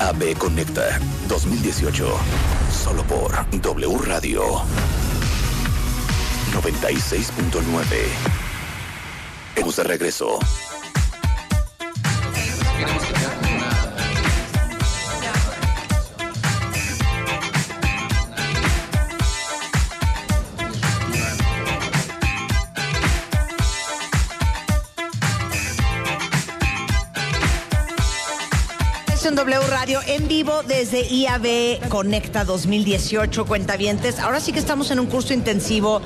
IAB 0.00 0.38
Conecta 0.38 0.98
2018. 1.28 2.08
Solo 2.72 3.02
por 3.04 3.32
W 3.60 3.98
Radio 4.06 4.42
96.9. 6.52 7.84
Hemos 9.56 9.78
regreso. 9.78 10.38
Radio 29.80 30.00
en 30.06 30.28
vivo 30.28 30.62
desde 30.62 31.10
IAB 31.10 31.88
Conecta 31.88 32.44
2018, 32.44 33.46
cuentavientes. 33.46 34.18
Ahora 34.18 34.38
sí 34.38 34.52
que 34.52 34.58
estamos 34.58 34.90
en 34.90 35.00
un 35.00 35.06
curso 35.06 35.32
intensivo 35.32 36.02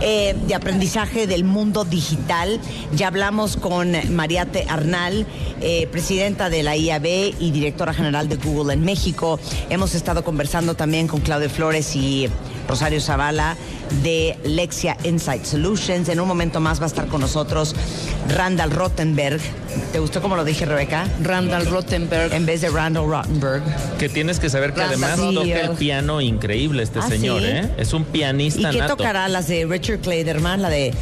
eh, 0.00 0.34
de 0.48 0.54
aprendizaje 0.56 1.28
del 1.28 1.44
mundo 1.44 1.84
digital. 1.84 2.58
Ya 2.96 3.06
hablamos 3.06 3.56
con 3.56 3.92
Mariate 4.12 4.66
Arnal, 4.68 5.24
eh, 5.60 5.86
presidenta 5.92 6.50
de 6.50 6.64
la 6.64 6.76
IAB 6.76 7.36
y 7.38 7.52
directora 7.52 7.94
general 7.94 8.28
de 8.28 8.34
Google 8.34 8.74
en 8.74 8.84
México. 8.84 9.38
Hemos 9.70 9.94
estado 9.94 10.24
conversando 10.24 10.74
también 10.74 11.06
con 11.06 11.20
Claudio 11.20 11.48
Flores 11.48 11.94
y 11.94 12.28
Rosario 12.68 13.00
Zavala 13.00 13.56
de 14.02 14.36
Lexia 14.44 14.96
Insight 15.04 15.44
Solutions. 15.44 16.08
En 16.08 16.20
un 16.20 16.28
momento 16.28 16.60
más 16.60 16.80
va 16.80 16.84
a 16.84 16.86
estar 16.88 17.06
con 17.08 17.20
nosotros 17.20 17.74
Randall 18.28 18.70
Rottenberg. 18.70 19.40
¿Te 19.92 19.98
gustó 19.98 20.20
cómo 20.20 20.36
lo 20.36 20.44
dije, 20.44 20.66
Rebeca? 20.66 21.06
Randall 21.22 21.66
Rottenberg. 21.66 22.32
En 22.34 22.46
vez 22.46 22.60
de 22.60 22.68
Randall 22.70 23.08
Rottenberg. 23.08 23.62
Que 23.98 24.08
tienes 24.08 24.38
que 24.38 24.50
saber 24.50 24.72
que 24.72 24.80
Randall 24.80 25.04
además 25.04 25.34
toca 25.34 25.60
el 25.60 25.76
piano 25.76 26.20
increíble 26.20 26.82
este 26.82 26.98
¿Ah, 26.98 27.08
señor, 27.08 27.40
sí? 27.40 27.48
¿eh? 27.48 27.70
Es 27.78 27.92
un 27.92 28.02
¿Y 28.02 28.06
pianista 28.06 28.70
qué 28.70 28.78
nato. 28.78 28.96
tocará? 28.96 29.28
Las 29.28 29.48
de 29.48 29.66
Richard 29.66 30.00
Clayderman, 30.00 30.62
la 30.62 30.68
de. 30.68 30.94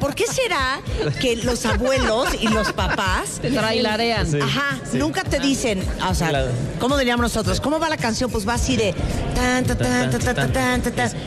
¿Por 0.00 0.14
qué 0.14 0.26
será 0.26 0.80
que 1.20 1.36
los 1.36 1.64
abuelos 1.66 2.28
y 2.40 2.48
los 2.48 2.72
papás 2.72 3.40
Trailarean. 3.40 4.30
Sí. 4.30 4.38
Ajá, 4.40 4.78
sí. 4.90 4.98
nunca 4.98 5.22
te 5.24 5.38
dicen, 5.40 5.82
o 6.08 6.14
sea, 6.14 6.46
¿cómo 6.78 6.96
diríamos 6.96 7.22
nosotros? 7.22 7.60
¿Cómo 7.60 7.78
va 7.78 7.88
la 7.88 7.96
canción? 7.96 8.30
Pues 8.30 8.46
va 8.46 8.54
así 8.54 8.76
de 8.76 8.94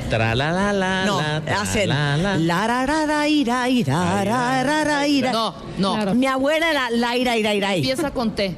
Tra 0.10 0.36
la 0.36 0.52
la 0.52 0.74
la 0.74 1.06
No, 1.06 1.20
hacen 1.20 1.90
la, 1.90 2.18
la. 2.18 2.38
la 2.38 2.68
ra 2.68 2.86
ra 2.86 3.06
ra 3.06 3.28
ira 3.28 3.70
ira 3.70 4.24
ra 4.24 4.64
ra 4.64 4.84
ra 4.84 5.08
ira. 5.08 5.32
No, 5.32 5.54
no. 5.78 6.14
Mi 6.16 6.28
abuela 6.28 6.70
era 6.70 6.90
la 6.92 7.16
ira 7.16 7.38
ira 7.38 7.54
ira. 7.54 7.76
Empieza 7.76 8.12
con 8.12 8.32
T. 8.32 8.56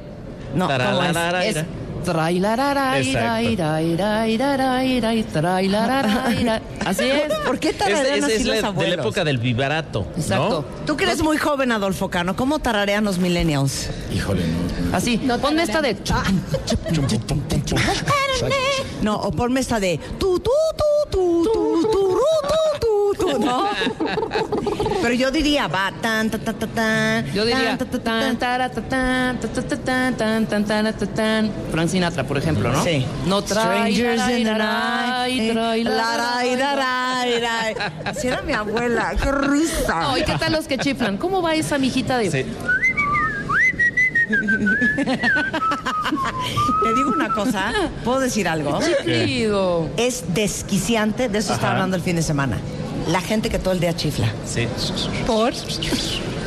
No, 0.54 0.68
¿cómo 0.68 1.02
es? 1.40 1.64
Así 6.84 7.04
es. 7.08 7.32
¿Por 7.46 7.58
qué 7.58 7.70
Es, 7.70 7.78
tararean 7.78 8.18
es- 8.18 8.24
así 8.24 8.32
es 8.34 8.44
los 8.46 8.62
la- 8.62 8.72
de 8.72 8.88
la 8.88 8.94
época 9.02 9.24
del 9.24 9.38
vibrato. 9.38 10.06
¿no? 10.14 10.20
Exacto. 10.20 10.64
Tú 10.86 10.96
que 10.96 11.04
eres 11.04 11.22
muy 11.22 11.36
joven, 11.38 11.72
Adolfo 11.72 12.08
Cano, 12.10 12.34
¿cómo 12.36 12.58
tararean 12.58 13.04
los 13.04 13.18
millennials? 13.18 13.88
Híjole, 14.14 14.42
no. 14.46 14.96
Así. 14.96 15.18
Ponme 15.38 15.62
esta 15.62 15.80
de. 15.80 15.94
No, 19.02 19.16
o 19.16 19.30
ponme 19.32 19.60
esta 19.60 19.80
de 19.80 19.98
tu, 20.18 20.38
tu, 20.40 20.50
tu, 21.10 21.44
tu, 21.44 21.48
tu, 22.80 23.14
tu, 23.18 23.38
¿no? 23.38 23.64
Tan, 26.00 26.30
ta, 26.30 26.38
ta, 26.38 26.52
ta, 26.52 26.66
tan, 26.66 27.24
tan, 30.16 30.46
tan, 30.46 30.64
tan, 30.64 30.94
ta, 30.94 31.06
tan. 31.06 31.50
Frank 31.70 31.88
Sinatra, 31.88 32.24
por 32.24 32.38
ejemplo, 32.38 32.72
¿no? 32.72 32.82
Sí. 32.82 33.06
No 33.26 33.42
trae. 33.42 33.92
Strangers 33.92 34.30
in 34.38 34.44
the 34.44 34.54
night. 34.54 35.56
Así 38.04 38.28
era 38.28 38.42
mi 38.42 38.52
abuela, 38.52 39.14
qué 39.20 39.32
risa. 39.32 40.18
¿y 40.18 40.24
qué 40.24 40.34
tal 40.38 40.52
los 40.52 40.66
que 40.66 40.78
chiflan? 40.78 41.16
¿Cómo 41.18 41.42
va 41.42 41.54
esa 41.54 41.78
mijita 41.78 42.18
de.? 42.18 42.30
Sí. 42.30 42.46
Te 46.82 46.94
digo 46.94 47.10
una 47.14 47.28
cosa, 47.34 47.72
¿puedo 48.04 48.20
decir 48.20 48.48
algo? 48.48 48.78
Es 49.96 50.24
desquiciante, 50.34 51.28
de 51.28 51.38
eso 51.38 51.52
estaba 51.52 51.72
hablando 51.72 51.96
el 51.96 52.02
fin 52.02 52.16
de 52.16 52.22
semana. 52.22 52.56
La 53.08 53.20
gente 53.20 53.50
que 53.50 53.58
todo 53.58 53.72
el 53.74 53.80
día 53.80 53.94
chifla. 53.96 54.28
Sí. 54.46 54.68
¿Por? 55.26 55.52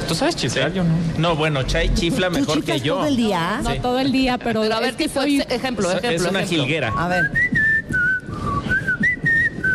¿Tú 0.07 0.15
sabes 0.15 0.35
chiflar? 0.35 0.71
Yo 0.73 0.83
no. 0.83 0.93
No, 1.17 1.35
bueno, 1.35 1.63
Chay 1.63 1.89
chifla 1.93 2.27
¿Tú 2.29 2.33
mejor 2.35 2.63
que 2.63 2.79
yo. 2.79 2.95
todo 2.95 3.05
el 3.07 3.17
día? 3.17 3.59
No 3.63 3.71
Sí. 3.71 3.79
todo 3.79 3.99
el 3.99 4.11
día, 4.11 4.37
pero, 4.37 4.61
Pero 4.61 4.75
a 4.75 4.79
ver, 4.79 4.91
es 4.91 4.95
que 4.95 5.09
soy... 5.09 5.41
ejemplo, 5.49 5.89
ejemplo. 5.89 6.09
es 6.11 6.21
una 6.21 6.41
ejemplo. 6.41 6.63
jilguera. 6.63 6.93
A 6.97 7.07
ver. 7.07 7.23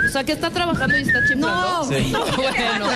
O 0.09 0.13
sea, 0.13 0.25
que 0.25 0.33
está 0.33 0.51
trabajando 0.51 0.97
y 0.97 1.03
está 1.03 1.21
chiflando. 1.23 1.49
No. 1.49 1.85
Sí. 1.85 2.13
bueno. 2.37 2.87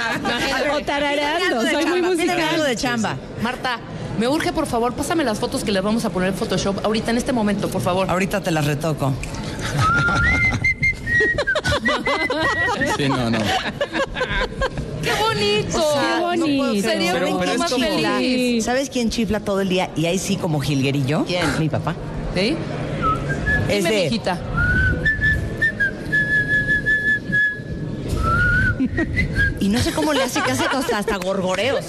O 0.77 0.81
tarareando, 0.81 1.63
soy 1.63 1.87
muy 1.87 2.03
musical. 2.03 2.41
algo 2.41 2.65
de 2.65 2.77
chamba. 2.77 3.17
Marta, 3.43 3.79
me 4.19 4.29
urge, 4.29 4.53
por 4.53 4.67
favor, 4.67 4.95
pásame 4.95 5.25
las 5.25 5.39
fotos 5.39 5.63
que 5.65 5.73
les 5.73 5.83
vamos 5.83 6.05
a 6.05 6.11
poner 6.11 6.31
en 6.31 6.35
Photoshop 6.35 6.85
ahorita, 6.85 7.11
en 7.11 7.19
este 7.19 7.33
momento, 7.33 7.69
por 7.69 7.83
favor. 7.83 8.09
Ahorita 8.11 8.41
te 8.43 8.51
las 8.51 8.65
retoco. 8.65 9.13
Sí, 12.97 13.09
no, 13.09 13.31
no. 13.31 13.39
¡Qué 15.03 15.11
bonito! 15.21 15.79
Qué 15.79 16.21
bonito. 16.21 16.89
Sería 16.89 17.13
Pero- 17.13 17.27
mucho 17.27 17.39
pero 17.41 17.53
es 17.53 17.59
más 17.59 17.75
feliz. 17.75 18.65
¿Sabes 18.65 18.89
quién 18.91 19.11
chifla 19.11 19.41
todo 19.41 19.61
el 19.61 19.69
día? 19.69 19.91
Y 19.97 20.07
ahí 20.07 20.19
sí 20.19 20.37
como 20.37 20.61
jilguerillo. 20.61 21.25
¿Quién? 21.27 21.45
Mi 21.59 21.69
papá. 21.69 21.95
¿Sí? 22.35 22.57
Es 23.69 23.85
Dime, 23.85 23.91
de- 23.97 24.05
mijita. 24.05 24.39
Y 29.61 29.69
no 29.69 29.79
sé 29.79 29.93
cómo 29.93 30.13
le 30.13 30.23
hace 30.23 30.41
que 30.43 30.53
hace 30.53 30.65
hasta, 30.65 30.99
hasta 30.99 31.17
gorgoreos. 31.17 31.85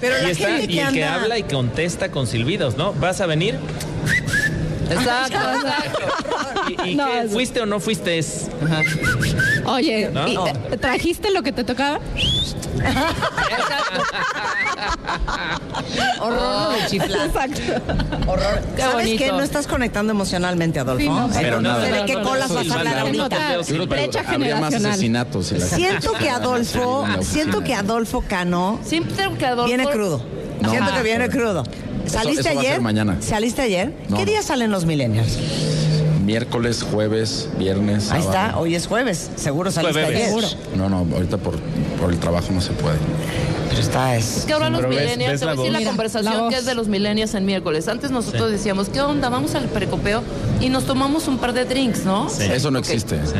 Pero 0.00 0.16
la 0.18 0.28
Y, 0.28 0.30
está, 0.32 0.48
gente 0.48 0.66
que 0.68 0.72
y 0.74 0.78
el 0.80 0.92
que 0.92 1.04
anda- 1.04 1.14
habla 1.22 1.38
y 1.38 1.42
contesta 1.42 2.10
con 2.10 2.26
silbidos, 2.26 2.76
¿no? 2.76 2.92
¿Vas 2.94 3.20
a 3.20 3.26
venir? 3.26 3.56
Exacto, 4.90 5.36
exacto. 5.36 5.98
¿Y, 6.84 6.90
y 6.90 6.94
No, 6.94 7.06
qué? 7.10 7.28
¿Fuiste 7.28 7.60
o 7.60 7.66
no 7.66 7.80
fuiste? 7.80 8.18
Es- 8.18 8.48
Oye, 9.70 10.10
¿No? 10.12 10.26
¿y 10.28 10.36
te- 10.70 10.76
¿trajiste 10.78 11.30
lo 11.30 11.42
que 11.42 11.52
te 11.52 11.64
tocaba? 11.64 11.98
exacto. 12.78 14.02
Horror 16.20 16.74
de 16.80 16.86
chiflar. 16.88 17.26
Exacto. 17.26 17.60
Horror. 18.26 18.60
Qué 18.76 18.82
¿Sabes 18.82 18.94
bonito. 19.06 19.24
qué? 19.24 19.32
No 19.32 19.42
estás 19.42 19.66
conectando 19.66 20.12
emocionalmente, 20.12 20.78
Adolfo. 20.80 21.02
Sí, 21.02 21.08
no, 21.08 21.28
Pero 21.40 21.56
no 21.60 21.70
nada. 21.70 21.84
sé 21.84 21.92
de 21.92 22.04
qué 22.06 22.14
No, 22.14 22.20
no, 22.22 22.28
colas 22.28 22.52
vas 22.54 22.70
a 22.70 22.74
hablar 22.74 22.98
ahorita. 22.98 23.28
no, 23.28 23.60
Yo 23.62 23.66
creo 23.66 23.80
que 23.80 23.86
Brecha 23.86 24.20
habría 24.20 24.56
más 24.56 24.74
generacional. 24.74 24.92
asesinatos. 24.92 25.46
si 25.46 25.54
la 25.54 25.66
gente 25.66 25.76
Siento 25.76 26.12
que 26.14 26.30
Adolfo, 26.30 27.06
siento 27.22 27.60
que 27.64 27.74
Adolfo 27.74 28.24
Cano 28.26 28.78
Siempre 28.84 29.14
que 29.38 29.46
Adolfo... 29.46 29.66
viene 29.66 29.86
crudo. 29.86 30.22
No. 30.60 30.70
Siento 30.70 30.92
que 30.94 31.02
viene 31.02 31.28
crudo. 31.28 31.64
¿Saliste 32.06 32.40
eso 32.40 32.48
va 32.50 32.56
a 32.56 32.60
ayer? 32.60 32.72
ser 32.74 32.80
mañana. 32.80 33.16
¿Saliste 33.20 33.62
ayer? 33.62 33.92
No, 34.08 34.16
¿Qué 34.16 34.24
día 34.24 34.42
salen 34.42 34.70
los 34.70 34.84
millennials? 34.86 35.36
Miércoles, 36.28 36.82
jueves, 36.92 37.48
viernes, 37.58 38.10
Ahí 38.10 38.20
sábado. 38.22 38.28
está, 38.48 38.58
hoy 38.58 38.74
es 38.74 38.86
jueves. 38.86 39.30
Seguro 39.36 39.70
saliste 39.70 40.02
Jueves. 40.04 40.30
ayer. 40.30 40.76
No, 40.76 40.90
no, 40.90 41.06
ahorita 41.14 41.38
por, 41.38 41.58
por 41.98 42.10
el 42.12 42.18
trabajo 42.18 42.48
no 42.52 42.60
se 42.60 42.72
puede. 42.72 42.98
Pero 43.70 43.80
está 43.80 44.14
Es 44.14 44.36
es. 44.40 44.44
que 44.44 44.52
ahora 44.52 44.68
los 44.68 44.86
millennials, 44.86 45.40
te 45.40 45.46
voy 45.46 45.52
a 45.52 45.56
la 45.56 45.62
decir 45.62 45.72
la. 45.72 45.78
Mira, 45.78 45.90
conversación 45.90 46.42
la 46.44 46.48
que 46.50 46.56
es 46.56 46.66
de 46.66 46.74
los 46.74 46.86
millennials 46.88 47.32
en 47.34 47.46
miércoles. 47.46 47.88
Antes 47.88 48.10
nosotros 48.10 48.48
Sí. 48.48 48.52
decíamos, 48.52 48.90
¿qué 48.90 49.00
onda? 49.00 49.30
Vamos 49.30 49.54
al 49.54 49.64
precopeo 49.70 50.22
y 50.60 50.68
nos 50.68 50.84
tomamos 50.84 51.28
un 51.28 51.38
par 51.38 51.54
de 51.54 51.64
drinks, 51.64 52.04
¿no? 52.04 52.28
Sí. 52.28 52.42
Eso 52.44 52.70
no 52.70 52.78
existe. 52.78 53.16
Sí. 53.24 53.32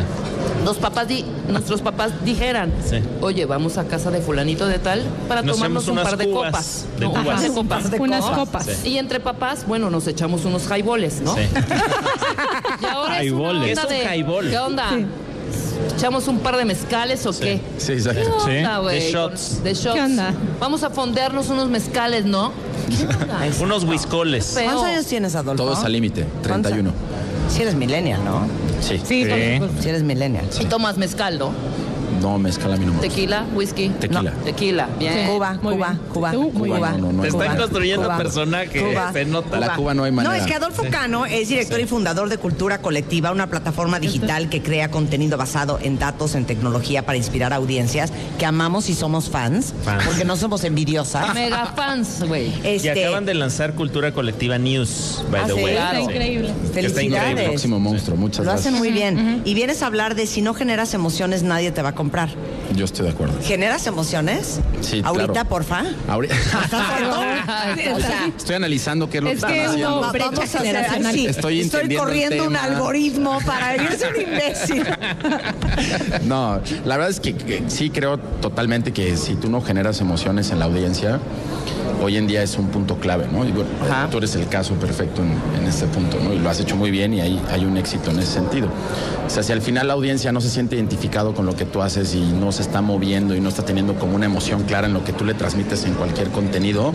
Los 0.64 0.76
papás 0.78 1.08
di- 1.08 1.24
nuestros 1.48 1.80
papás 1.82 2.12
dijeran, 2.24 2.72
Sí. 2.88 2.96
oye, 3.20 3.46
vamos 3.46 3.78
a 3.78 3.84
casa 3.84 4.10
de 4.10 4.20
fulanito 4.20 4.66
de 4.66 4.78
tal 4.78 5.02
para 5.28 5.40
Nos 5.42 5.56
tomarnos 5.56 5.88
un 5.88 5.96
par 5.96 6.16
de 6.16 6.30
copas. 6.30 6.84
de 6.98 7.00
No, 7.04 7.08
un 7.08 7.14
par 7.14 7.24
cubas. 7.24 7.42
de 7.42 7.48
copas. 7.48 7.90
de 7.90 7.98
Unas 7.98 8.24
copas. 8.24 8.38
copas. 8.38 8.66
Sí. 8.82 8.88
Y 8.90 8.98
entre 8.98 9.20
papás, 9.20 9.64
bueno, 9.66 9.88
nos 9.90 10.06
echamos 10.06 10.44
unos 10.44 10.64
highballs, 10.70 11.20
¿no? 11.20 11.34
Sí. 11.34 11.42
Y 12.82 12.84
ahora 12.84 13.22
es 13.22 13.32
una 13.32 13.42
Highball. 13.42 13.56
onda 13.56 13.64
¿Qué 13.64 13.72
es 13.72 13.78
un 13.82 13.88
de, 13.88 14.16
highball? 14.16 14.50
¿Qué 14.50 14.58
onda? 14.58 14.84
¿Echamos 15.96 16.28
un 16.28 16.38
par 16.40 16.56
de 16.56 16.64
mezcales 16.64 17.24
o 17.26 17.30
qué? 17.38 17.60
Sí, 17.78 17.92
exacto. 17.92 18.20
¿Qué 18.44 18.50
Sí. 18.52 18.56
onda, 18.58 18.78
güey? 18.78 19.00
De 19.00 19.10
shots. 19.12 19.62
De 19.64 19.74
shots. 19.74 19.94
¿Qué 19.94 20.00
onda? 20.02 20.34
Vamos 20.60 20.82
a 20.82 20.90
fondearnos 20.90 21.48
unos 21.48 21.68
mezcales, 21.68 22.24
¿no? 22.24 22.52
¿Qué 22.88 23.04
onda? 23.22 23.40
Unos 23.60 23.84
whiskoles. 23.84 24.50
¿Cuántos 24.54 24.84
años 24.84 25.06
tienes, 25.06 25.34
Adolfo? 25.34 25.64
Todo 25.64 25.72
es 25.72 25.78
al 25.84 25.92
límite. 25.92 26.26
31. 26.42 26.90
Si 27.48 27.62
eres 27.62 27.74
millennial, 27.74 28.22
¿no? 28.24 28.42
Sí. 28.80 29.00
Sí. 29.04 29.24
Si 29.80 29.88
eres 29.88 30.02
millennial. 30.02 30.46
Y 30.60 30.64
tomas 30.66 30.96
mezcal, 30.96 31.38
¿no? 31.38 31.52
No, 32.20 32.38
mezcal 32.38 32.72
a 32.72 32.76
mí 32.76 32.84
no 32.84 32.92
me 32.92 32.98
gusta. 32.98 33.08
Tequila, 33.14 33.44
whisky. 33.54 33.88
Tequila. 33.90 34.32
Tequila, 34.44 34.88
bien. 34.98 35.28
Cuba, 35.28 35.58
Muy 35.62 35.74
Cuba, 35.74 35.88
bien. 35.90 36.00
Cuba, 36.12 36.32
Cuba. 36.32 36.90
No, 36.92 37.12
no, 37.12 37.22
Te 37.22 37.28
están 37.28 37.46
Cuba, 37.48 37.56
construyendo 37.58 38.02
Cuba, 38.04 38.16
personaje, 38.18 38.80
Cuba, 38.80 39.12
se 39.12 39.24
nota. 39.24 39.60
La 39.60 39.74
Cuba 39.74 39.94
no 39.94 40.04
hay 40.04 40.12
manera. 40.12 40.34
No, 40.36 40.40
es 40.40 40.46
que 40.46 40.54
Adolfo 40.54 40.82
Cano 40.90 41.26
es 41.26 41.48
director 41.48 41.80
y 41.80 41.86
fundador 41.86 42.28
de 42.28 42.38
Cultura 42.38 42.78
Colectiva, 42.78 43.30
una 43.32 43.46
plataforma 43.48 43.98
digital 44.00 44.48
que 44.48 44.62
crea 44.62 44.90
contenido 44.90 45.36
basado 45.38 45.78
en 45.82 45.98
datos, 45.98 46.34
en 46.34 46.44
tecnología 46.44 47.04
para 47.06 47.16
inspirar 47.18 47.52
audiencias 47.52 48.12
que 48.38 48.46
amamos 48.46 48.88
y 48.88 48.94
somos 48.94 49.28
fans, 49.30 49.74
Fans. 49.84 50.04
porque 50.04 50.24
no 50.24 50.36
somos 50.36 50.64
envidiosas. 50.64 51.34
Mega 51.34 51.66
fans, 51.76 52.22
güey. 52.26 52.48
Y 52.64 52.68
Este, 52.88 53.04
acaban 53.04 53.24
de 53.24 53.34
lanzar 53.34 53.74
Cultura 53.74 54.12
Colectiva 54.12 54.58
News, 54.58 55.24
by 55.30 55.40
Ah, 55.42 55.46
the 55.46 55.54
sí, 55.54 55.62
way. 55.62 55.74
Está 55.74 56.00
increíble. 56.00 56.48
Que 56.74 56.80
está 56.86 57.02
increíble. 57.02 57.18
Felicidades. 57.18 57.48
Próximo 57.48 57.80
monstruo, 57.80 58.16
muchas 58.16 58.44
Lo 58.46 58.52
hacen 58.52 58.72
gracias. 58.74 58.78
muy 58.78 58.90
bien. 58.90 59.42
Y 59.44 59.54
vienes 59.54 59.82
a 59.82 59.86
hablar 59.86 60.14
de 60.14 60.26
si 60.26 60.42
no 60.42 60.54
generas 60.54 60.94
emociones, 60.94 61.42
nadie 61.42 61.70
te 61.72 61.82
va 61.82 61.90
a 61.90 61.94
comprar. 62.08 62.30
Yo 62.74 62.84
estoy 62.86 63.04
de 63.06 63.12
acuerdo. 63.12 63.34
¿Generas 63.42 63.86
emociones? 63.86 64.60
Sí, 64.80 65.02
Ahorita, 65.04 65.32
claro. 65.32 65.48
porfa. 65.48 65.84
Ahorita- 66.08 66.34
Estoy 68.36 68.56
analizando 68.56 69.10
qué 69.10 69.18
es 69.18 69.24
lo 69.24 69.30
Es 69.30 69.44
que 69.44 69.64
están 69.64 70.10
brecha 70.10 70.26
vamos 70.26 70.40
a 70.40 70.42
hacer- 70.44 70.60
generacional. 70.62 71.06
ay, 71.14 71.20
sí, 71.20 71.26
Estoy 71.26 71.60
Estoy 71.60 71.96
corriendo 71.96 72.44
un 72.46 72.56
algoritmo 72.56 73.38
para 73.44 73.74
eres 73.74 74.02
un 74.02 74.20
imbécil. 74.22 74.84
No, 76.24 76.60
la 76.84 76.96
verdad 76.96 77.10
es 77.10 77.20
que, 77.20 77.34
que 77.34 77.62
sí 77.68 77.90
creo 77.90 78.18
totalmente 78.18 78.92
que 78.92 79.16
si 79.16 79.34
tú 79.34 79.48
no 79.50 79.60
generas 79.62 80.00
emociones 80.00 80.50
en 80.50 80.58
la 80.58 80.64
audiencia, 80.66 81.20
hoy 82.02 82.16
en 82.16 82.26
día 82.26 82.42
es 82.42 82.56
un 82.58 82.68
punto 82.68 82.96
clave, 82.96 83.26
¿no? 83.32 83.44
Y 83.46 83.50
bueno, 83.52 83.68
Ajá. 83.82 84.08
tú 84.10 84.18
eres 84.18 84.34
el 84.36 84.46
caso 84.48 84.74
perfecto 84.74 85.22
en, 85.22 85.32
en 85.60 85.66
este 85.68 85.86
punto, 85.86 86.18
¿no? 86.22 86.32
Y 86.32 86.38
lo 86.38 86.48
has 86.50 86.60
hecho 86.60 86.76
muy 86.76 86.90
bien 86.90 87.14
y 87.14 87.20
hay, 87.20 87.40
hay 87.50 87.64
un 87.64 87.76
éxito 87.76 88.10
en 88.10 88.18
ese 88.20 88.32
sentido. 88.32 88.68
O 89.26 89.30
sea, 89.30 89.42
si 89.42 89.52
al 89.52 89.60
final 89.60 89.88
la 89.88 89.94
audiencia 89.94 90.32
no 90.32 90.40
se 90.40 90.48
siente 90.50 90.76
identificado 90.76 91.34
con 91.34 91.44
lo 91.46 91.54
que 91.56 91.64
tú 91.64 91.82
haces 91.82 92.14
y 92.14 92.20
no 92.20 92.52
se 92.52 92.62
está 92.62 92.80
moviendo 92.80 93.34
y 93.34 93.40
no 93.40 93.48
está 93.48 93.64
teniendo 93.64 93.94
como 93.94 94.14
una 94.16 94.26
emoción 94.26 94.62
clara 94.64 94.86
en 94.86 94.94
lo 94.94 95.04
que 95.04 95.12
tú 95.12 95.24
le 95.24 95.34
transmites 95.34 95.84
en 95.84 95.94
cualquier 95.94 96.28
contenido, 96.28 96.92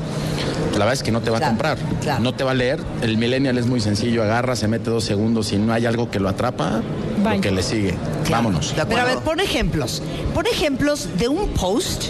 la 0.72 0.80
verdad 0.80 0.94
es 0.94 1.04
que 1.04 1.12
no 1.12 1.22
te 1.22 1.30
va 1.30 1.38
Claro, 1.38 1.46
a 1.46 1.50
comprar, 1.50 1.78
claro. 2.02 2.24
no 2.24 2.34
te 2.34 2.44
va 2.44 2.52
a 2.52 2.56
leer. 2.56 2.80
El 3.02 3.18
millennial 3.18 3.58
es 3.58 3.68
muy 3.68 3.80
sencillo, 3.82 4.24
agarra, 4.24 4.56
se 4.56 4.68
mete 4.68 4.90
dos 4.90 5.04
segundos 5.04 5.52
y 5.54 5.58
no 5.58 5.74
hay 5.74 5.86
algo 5.86 6.10
que 6.10 6.20
lo 6.20 6.30
atrapa, 6.30 6.82
Bye. 7.24 7.36
lo 7.36 7.42
que 7.42 7.52
le 7.52 7.62
sigue. 7.62 7.94
Vámonos. 8.32 8.74
Pero 8.90 9.02
a 9.02 9.06
ver, 9.06 9.18
pon 9.20 9.40
ejemplos. 9.40 10.02
Pon 10.34 10.48
ejemplos 10.48 11.10
de 11.20 11.28
un 11.28 11.50
post 11.50 12.06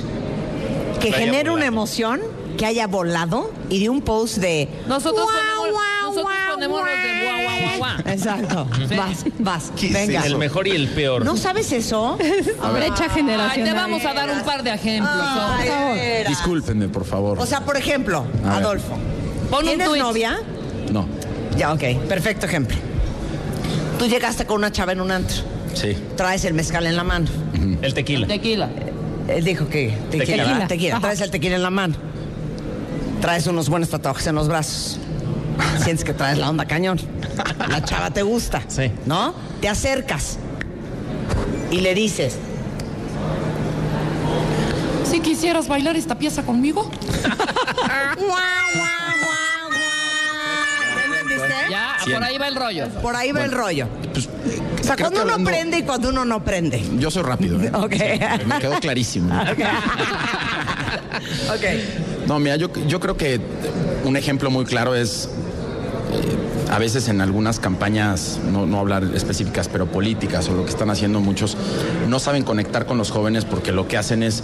que 1.01 1.11
genere 1.11 1.49
una 1.49 1.65
emoción, 1.65 2.21
que 2.57 2.65
haya 2.65 2.87
volado, 2.87 3.51
y 3.69 3.79
de 3.81 3.89
un 3.89 4.01
post 4.01 4.37
de. 4.37 4.67
Nosotros 4.87 5.25
Guau, 5.25 5.35
ponemos, 5.35 5.71
guau, 5.71 6.01
nosotros 6.01 6.23
guau, 6.23 6.53
ponemos 6.53 6.79
los 6.81 6.89
de 6.89 7.25
guau, 7.25 7.43
guau, 7.43 7.59
guau, 7.61 7.77
guau. 7.77 8.13
Exacto. 8.13 8.67
Vas, 8.95 9.25
vas. 9.39 9.71
¿Qué 9.79 9.87
es 9.87 9.93
Venga. 9.93 10.25
El 10.25 10.37
mejor 10.37 10.67
y 10.67 10.71
el 10.71 10.87
peor. 10.89 11.25
¿No 11.25 11.35
sabes 11.37 11.71
eso? 11.71 12.17
Brecha 12.73 13.03
Ay, 13.05 13.09
generacional. 13.13 13.69
te 13.69 13.73
vamos 13.73 14.05
a 14.05 14.13
dar 14.13 14.29
un 14.29 14.41
par 14.43 14.63
de 14.63 14.71
ejemplos. 14.73 15.11
Ay, 15.15 15.69
de 15.69 15.75
veras. 15.95 16.29
Discúlpenme, 16.29 16.87
por 16.89 17.05
favor. 17.05 17.39
O 17.39 17.45
sea, 17.45 17.61
por 17.61 17.77
ejemplo, 17.77 18.25
A. 18.45 18.57
Adolfo. 18.57 18.97
Pon 19.49 19.63
¿Tienes 19.65 19.89
novia? 19.97 20.39
no. 20.91 21.07
Ya, 21.57 21.71
ok. 21.71 21.83
Perfecto 22.09 22.47
ejemplo. 22.47 22.75
Tú 23.99 24.07
llegaste 24.07 24.45
con 24.45 24.57
una 24.57 24.71
chava 24.71 24.91
en 24.91 25.01
un 25.01 25.11
antro. 25.11 25.37
Sí. 25.75 25.95
Traes 26.17 26.45
el 26.45 26.53
mezcal 26.55 26.85
en 26.87 26.95
la 26.95 27.03
mano. 27.03 27.27
El 27.81 27.93
tequila. 27.93 28.25
Tequila. 28.27 28.69
Él 29.27 29.43
dijo 29.43 29.69
que 29.69 29.95
tequila. 30.09 30.43
Tequila. 30.43 30.67
Tequila. 30.67 30.99
Traes 30.99 31.21
el 31.21 31.29
tequila 31.31 31.55
en 31.57 31.63
la 31.63 31.69
mano. 31.69 31.95
Traes 33.23 33.47
unos 33.47 33.69
buenos 33.69 33.87
tatuajes 33.87 34.27
en 34.27 34.35
los 34.35 34.49
brazos. 34.49 34.99
Sientes 35.81 36.03
que 36.03 36.13
traes 36.13 36.37
la 36.37 36.49
onda 36.49 36.65
cañón. 36.65 36.99
La 37.69 37.81
chava 37.81 38.11
te 38.11 38.21
gusta. 38.21 38.61
Sí. 38.67 38.91
¿No? 39.05 39.33
Te 39.61 39.69
acercas 39.69 40.37
y 41.71 41.77
le 41.79 41.95
dices, 41.95 42.37
Si 45.09 45.21
quisieras 45.21 45.69
bailar 45.69 45.95
esta 45.95 46.15
pieza 46.17 46.43
conmigo. 46.43 46.91
¿entendiste? 51.15 51.47
Ya, 51.71 51.95
Cien. 52.03 52.17
por 52.17 52.25
ahí 52.25 52.37
va 52.37 52.47
el 52.49 52.55
rollo. 52.55 52.89
Por 53.01 53.15
ahí 53.15 53.31
va 53.31 53.45
el 53.45 53.53
rollo. 53.53 53.87
Pues, 54.11 54.27
O 54.27 54.83
sea, 54.83 54.97
cuando 54.97 55.21
uno 55.23 55.31
hablando- 55.31 55.49
prende 55.49 55.77
y 55.77 55.83
cuando 55.83 56.09
uno 56.09 56.25
no 56.25 56.43
prende. 56.43 56.83
Yo 56.97 57.09
soy 57.09 57.23
rápido, 57.23 57.61
¿eh? 57.63 57.71
Ok. 57.73 57.95
Me 58.47 58.59
quedó 58.59 58.79
clarísimo. 58.81 59.33
Ok. 61.49 61.63
No, 62.27 62.39
mira, 62.39 62.55
yo, 62.55 62.69
yo 62.87 62.99
creo 62.99 63.17
que 63.17 63.39
un 64.05 64.17
ejemplo 64.17 64.49
muy 64.49 64.65
claro 64.65 64.95
es 64.95 65.29
eh, 66.11 66.71
a 66.71 66.79
veces 66.79 67.07
en 67.07 67.21
algunas 67.21 67.59
campañas, 67.59 68.39
no, 68.51 68.65
no 68.65 68.79
hablar 68.79 69.03
específicas, 69.13 69.67
pero 69.67 69.87
políticas 69.87 70.49
o 70.49 70.53
lo 70.53 70.63
que 70.63 70.71
están 70.71 70.89
haciendo 70.89 71.19
muchos, 71.19 71.57
no 72.07 72.19
saben 72.19 72.43
conectar 72.43 72.85
con 72.85 72.97
los 72.97 73.11
jóvenes 73.11 73.45
porque 73.45 73.71
lo 73.71 73.87
que 73.87 73.97
hacen 73.97 74.23
es 74.23 74.43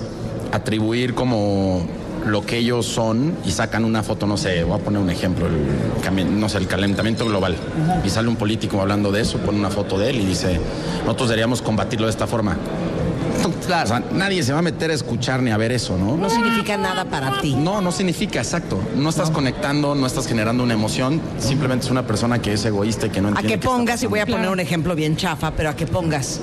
atribuir 0.52 1.14
como 1.14 1.88
lo 2.26 2.46
que 2.46 2.58
ellos 2.58 2.86
son 2.86 3.34
y 3.46 3.52
sacan 3.52 3.86
una 3.86 4.04
foto, 4.04 4.28
no 4.28 4.38
sé, 4.38 4.64
voy 4.64 4.80
a 4.80 4.84
poner 4.84 5.02
un 5.02 5.10
ejemplo, 5.10 5.48
el, 5.48 6.40
no 6.40 6.50
sé, 6.50 6.58
el 6.58 6.68
calentamiento 6.68 7.26
global. 7.26 7.56
Y 8.04 8.10
sale 8.10 8.28
un 8.28 8.36
político 8.36 8.82
hablando 8.82 9.12
de 9.12 9.22
eso, 9.22 9.38
pone 9.40 9.58
una 9.58 9.70
foto 9.70 9.98
de 9.98 10.10
él 10.10 10.20
y 10.20 10.26
dice, 10.26 10.60
nosotros 11.06 11.30
deberíamos 11.30 11.62
combatirlo 11.62 12.08
de 12.08 12.12
esta 12.12 12.28
forma. 12.28 12.58
Claro. 13.70 13.84
O 13.86 13.88
sea, 13.88 14.04
nadie 14.14 14.42
se 14.42 14.52
va 14.52 14.60
a 14.60 14.62
meter 14.64 14.90
a 14.90 14.96
escuchar 14.96 15.44
ni 15.44 15.52
a 15.52 15.58
ver 15.58 15.72
eso, 15.72 15.96
¿no? 15.96 16.18
No 16.18 16.28
significa 16.28 16.76
nada 16.76 17.06
para 17.06 17.40
ti. 17.40 17.54
No, 17.54 17.82
no 17.82 17.92
significa, 17.92 18.40
exacto. 18.40 18.82
No 18.96 19.10
estás 19.10 19.30
conectando, 19.30 19.94
no 19.94 20.08
estás 20.08 20.26
generando 20.28 20.64
una 20.64 20.74
emoción. 20.74 21.22
Simplemente 21.38 21.86
es 21.86 21.92
una 21.92 22.08
persona 22.08 22.42
que 22.42 22.54
es 22.54 22.66
egoísta 22.66 23.06
y 23.06 23.10
que 23.12 23.22
no 23.22 23.28
A 23.28 23.32
entiende. 23.32 23.54
que 23.54 23.60
qué 23.60 23.66
está 23.68 23.78
pongas, 23.78 24.02
y 24.02 24.08
voy 24.08 24.22
a 24.22 24.26
poner 24.26 24.50
un 24.50 24.60
ejemplo 24.60 24.96
bien 24.96 25.16
chafa, 25.18 25.52
pero 25.52 25.70
a 25.70 25.76
que 25.76 25.86
pongas. 25.86 26.40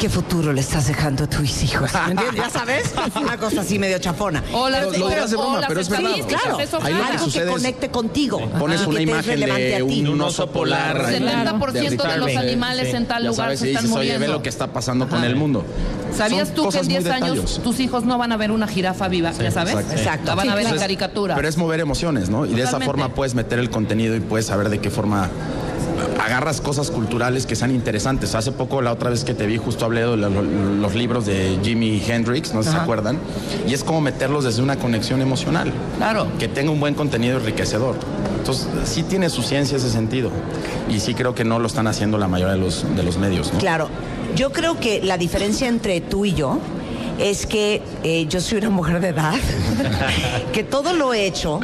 ¿Qué 0.00 0.08
futuro 0.08 0.52
le 0.54 0.62
estás 0.62 0.86
dejando 0.88 1.24
a 1.24 1.26
tus 1.26 1.62
hijos? 1.62 1.90
¿Me 2.06 2.12
entiendes? 2.12 2.42
¿Ya 2.42 2.48
sabes? 2.50 2.90
Una 3.20 3.36
cosa 3.36 3.60
así 3.60 3.78
medio 3.78 3.98
chafona. 3.98 4.42
Hola, 4.52 4.78
Pero 4.88 4.98
lo 4.98 5.08
dirás 5.10 5.30
de 5.30 5.36
broma, 5.36 5.60
pero 5.68 5.80
es 5.80 5.88
verdad. 5.90 6.10
Sí, 6.14 6.22
claro. 6.22 6.50
Lo 6.52 6.56
que 6.56 6.62
Algo 6.86 7.10
que 7.12 7.18
sucede 7.18 7.44
es- 7.44 7.50
conecte 7.50 7.90
contigo. 7.90 8.40
Pones 8.58 8.80
y 8.80 8.84
una 8.86 8.96
que 8.96 9.02
imagen 9.02 9.40
de 9.40 9.82
un 10.10 10.20
oso 10.22 10.50
polar. 10.50 10.96
El 11.12 11.22
Claro. 11.22 11.50
70% 11.50 12.02
de 12.08 12.16
los 12.16 12.34
animales 12.36 12.88
Sí. 12.90 12.96
en 12.96 13.06
tal 13.06 13.22
Ya 13.24 13.28
lugar 13.28 13.46
sabes, 13.48 13.60
se 13.60 13.68
están 13.68 13.84
dices, 13.84 13.96
oye, 13.98 14.08
ve 14.08 14.14
muriendo. 14.14 14.36
lo 14.38 14.42
que 14.42 14.48
está 14.48 14.72
pasando 14.72 15.06
con 15.06 15.22
el 15.22 15.36
mundo. 15.36 15.66
¿Sabías 16.16 16.48
Son 16.48 16.56
tú 16.56 16.68
que 16.70 16.78
en 16.78 16.84
muy 16.86 16.94
10 16.94 17.06
años 17.10 17.60
tus 17.62 17.78
hijos 17.80 18.04
no 18.04 18.16
van 18.16 18.32
a 18.32 18.36
ver 18.38 18.52
una 18.52 18.66
jirafa 18.66 19.06
viva? 19.08 19.32
¿Ya 19.32 19.50
sabes? 19.50 19.74
exacto. 19.92 20.26
La 20.28 20.34
van 20.34 20.48
a 20.48 20.54
ver 20.54 20.66
en 20.66 20.76
caricatura. 20.78 21.34
Pero 21.34 21.46
es 21.46 21.58
mover 21.58 21.80
emociones, 21.80 22.30
¿no? 22.30 22.46
Y 22.46 22.54
de 22.54 22.62
esa 22.62 22.80
forma 22.80 23.10
puedes 23.14 23.34
meter 23.34 23.58
el 23.58 23.68
contenido 23.68 24.16
y 24.16 24.20
puedes 24.20 24.46
saber 24.46 24.70
de 24.70 24.78
qué 24.80 24.90
forma 24.90 25.28
agarras 26.24 26.60
cosas 26.60 26.90
culturales 26.90 27.46
que 27.46 27.56
sean 27.56 27.70
interesantes. 27.74 28.34
Hace 28.34 28.52
poco, 28.52 28.82
la 28.82 28.92
otra 28.92 29.10
vez 29.10 29.24
que 29.24 29.34
te 29.34 29.46
vi, 29.46 29.56
justo 29.56 29.84
hablé 29.84 30.00
de 30.02 30.16
lo- 30.16 30.28
lo- 30.30 30.42
los 30.42 30.94
libros 30.94 31.26
de 31.26 31.58
Jimi 31.62 32.02
Hendrix, 32.06 32.52
no 32.54 32.62
sé 32.62 32.70
si 32.70 32.74
se 32.76 32.80
acuerdan, 32.82 33.18
y 33.66 33.72
es 33.74 33.82
como 33.84 34.00
meterlos 34.00 34.44
desde 34.44 34.62
una 34.62 34.76
conexión 34.76 35.20
emocional. 35.22 35.72
Claro. 35.96 36.26
Que 36.38 36.48
tenga 36.48 36.70
un 36.70 36.80
buen 36.80 36.94
contenido 36.94 37.38
enriquecedor. 37.38 37.96
Entonces, 38.38 38.66
sí 38.84 39.02
tiene 39.02 39.28
su 39.30 39.42
ciencia 39.42 39.76
ese 39.76 39.90
sentido. 39.90 40.30
Y 40.88 41.00
sí 41.00 41.14
creo 41.14 41.34
que 41.34 41.44
no 41.44 41.58
lo 41.58 41.66
están 41.66 41.86
haciendo 41.86 42.18
la 42.18 42.28
mayoría 42.28 42.54
de 42.54 42.60
los, 42.60 42.84
de 42.96 43.02
los 43.02 43.16
medios, 43.18 43.52
¿no? 43.52 43.58
Claro. 43.58 43.88
Yo 44.36 44.52
creo 44.52 44.78
que 44.78 45.02
la 45.02 45.18
diferencia 45.18 45.68
entre 45.68 46.00
tú 46.00 46.24
y 46.24 46.34
yo 46.34 46.58
es 47.18 47.46
que 47.46 47.82
eh, 48.02 48.26
yo 48.28 48.40
soy 48.40 48.58
una 48.58 48.70
mujer 48.70 49.00
de 49.00 49.08
edad, 49.08 49.34
que 50.52 50.64
todo 50.64 50.94
lo 50.94 51.12
he 51.14 51.26
hecho 51.26 51.60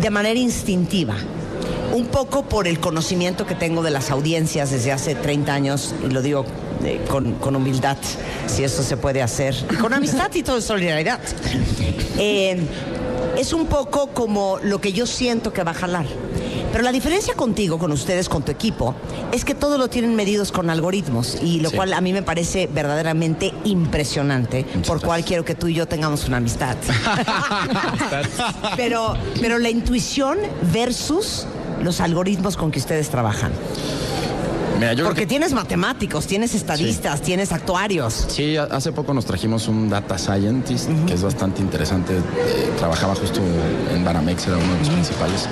de 0.00 0.10
manera 0.10 0.38
instintiva. 0.38 1.14
Un 1.92 2.06
poco 2.06 2.42
por 2.44 2.66
el 2.66 2.80
conocimiento 2.80 3.46
que 3.46 3.54
tengo 3.54 3.82
de 3.82 3.90
las 3.90 4.10
audiencias 4.10 4.70
desde 4.70 4.92
hace 4.92 5.14
30 5.14 5.52
años, 5.52 5.94
y 6.04 6.10
lo 6.10 6.22
digo 6.22 6.44
eh, 6.84 7.00
con, 7.08 7.34
con 7.34 7.54
humildad, 7.54 7.98
si 8.46 8.64
eso 8.64 8.82
se 8.82 8.96
puede 8.96 9.22
hacer, 9.22 9.54
y 9.70 9.76
con 9.76 9.92
amistad 9.92 10.30
y 10.34 10.42
todo 10.42 10.60
solidaridad. 10.60 11.20
Eh, 12.18 12.56
es 13.36 13.52
un 13.52 13.66
poco 13.66 14.08
como 14.08 14.58
lo 14.62 14.80
que 14.80 14.92
yo 14.92 15.06
siento 15.06 15.52
que 15.52 15.62
va 15.64 15.72
a 15.72 15.74
jalar. 15.74 16.06
Pero 16.72 16.84
la 16.84 16.92
diferencia 16.92 17.34
contigo, 17.34 17.78
con 17.78 17.92
ustedes, 17.92 18.30
con 18.30 18.42
tu 18.42 18.50
equipo, 18.50 18.94
es 19.30 19.44
que 19.44 19.54
todo 19.54 19.76
lo 19.76 19.88
tienen 19.88 20.14
medidos 20.16 20.50
con 20.50 20.70
algoritmos 20.70 21.36
y 21.42 21.60
lo 21.60 21.68
Sí. 21.68 21.76
cual 21.76 21.92
a 21.92 22.00
mí 22.00 22.14
me 22.14 22.22
parece 22.22 22.66
verdaderamente 22.66 23.52
impresionante, 23.64 24.64
por 24.86 25.02
cual 25.02 25.22
quiero 25.22 25.44
que 25.44 25.54
tú 25.54 25.68
y 25.68 25.74
yo 25.74 25.86
tengamos 25.86 26.26
una 26.26 26.38
amistad. 26.38 26.76
pero, 28.76 29.14
pero 29.38 29.58
la 29.58 29.68
intuición 29.68 30.38
versus 30.72 31.46
los 31.82 32.00
algoritmos 32.00 32.56
con 32.56 32.70
que 32.70 32.78
ustedes 32.78 33.08
trabajan. 33.10 33.52
Mira, 34.78 34.94
yo 34.94 35.04
Porque 35.04 35.20
que- 35.22 35.26
tienes 35.26 35.52
matemáticos, 35.52 36.26
tienes 36.26 36.54
estadistas, 36.54 37.20
tienes 37.22 37.52
actuarios. 37.52 38.26
Sí, 38.28 38.56
hace 38.56 38.90
poco 38.92 39.14
nos 39.14 39.24
trajimos 39.26 39.68
un 39.68 39.88
data 39.88 40.18
scientist 40.18 40.88
que 41.06 41.14
es 41.14 41.22
bastante 41.22 41.60
interesante. 41.60 42.14
Eh, 42.16 42.72
trabajaba 42.78 43.14
justo 43.14 43.40
en 43.94 44.04
Banamex, 44.04 44.46
era 44.48 44.56
uno 44.56 44.72
de 44.72 44.78
los 44.80 44.88
principales. 44.88 45.48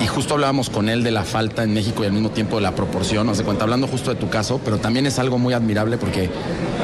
Y, 0.00 0.04
y 0.04 0.06
justo 0.06 0.34
hablábamos 0.34 0.70
con 0.70 0.88
él 0.88 1.02
de 1.02 1.10
la 1.10 1.24
falta 1.24 1.62
en 1.64 1.74
México 1.74 2.02
y 2.02 2.06
al 2.06 2.12
mismo 2.12 2.30
tiempo 2.30 2.56
de 2.56 2.62
la 2.62 2.74
proporción, 2.74 3.26
no 3.26 3.34
sé 3.34 3.42
cuenta, 3.44 3.64
hablando 3.64 3.86
justo 3.88 4.10
de 4.10 4.16
tu 4.20 4.28
caso, 4.28 4.60
pero 4.64 4.78
también 4.78 5.06
es 5.06 5.18
algo 5.18 5.38
muy 5.38 5.54
admirable 5.54 5.98
porque 5.98 6.30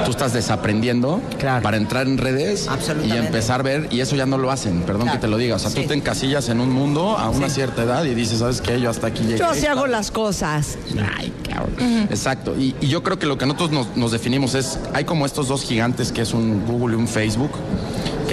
tú 0.04 0.10
estás 0.10 0.32
desaprendiendo 0.32 1.20
Claro. 1.38 1.62
para 1.62 1.76
entrar 1.76 2.06
en 2.06 2.18
redes 2.18 2.68
y 3.06 3.12
empezar 3.12 3.60
a 3.60 3.62
ver, 3.62 3.88
y 3.90 4.00
eso 4.00 4.16
ya 4.16 4.26
no 4.26 4.38
lo 4.38 4.50
hacen, 4.50 4.82
perdón 4.82 5.02
Claro. 5.02 5.18
que 5.18 5.26
te 5.26 5.28
lo 5.28 5.36
diga. 5.38 5.56
O 5.56 5.58
sea, 5.58 5.70
Sí. 5.70 5.82
tú 5.82 5.88
te 5.88 5.94
encasillas 5.94 6.48
en 6.48 6.60
un 6.60 6.70
mundo 6.70 7.16
a 7.18 7.30
una 7.30 7.48
cierta 7.48 7.82
edad 7.84 8.04
y 8.04 8.14
dices, 8.14 8.40
¿sabes 8.40 8.60
qué? 8.60 8.80
Yo 8.80 8.90
hasta 8.90 9.06
aquí 9.08 9.22
llegué. 9.22 9.38
Yo 9.38 9.50
así 9.50 9.66
hago 9.66 9.86
las 9.86 10.10
cosas. 10.10 10.76
Ay, 11.18 11.32
cabrón. 11.48 12.06
Exacto. 12.10 12.54
Y, 12.58 12.74
y 12.80 12.88
yo 12.88 13.02
creo 13.02 13.18
que 13.18 13.26
lo 13.26 13.38
que 13.38 13.46
nosotros 13.46 13.70
nos, 13.70 13.96
nos 13.96 14.10
definimos 14.12 14.54
es, 14.54 14.78
hay 14.92 15.04
como 15.04 15.24
estos 15.26 15.48
dos 15.48 15.62
gigantes 15.62 16.10
que 16.12 16.22
es 16.22 16.34
un 16.34 16.64
Google 16.66 16.96
y 16.96 16.98
un 16.98 17.06
Facebook, 17.08 17.50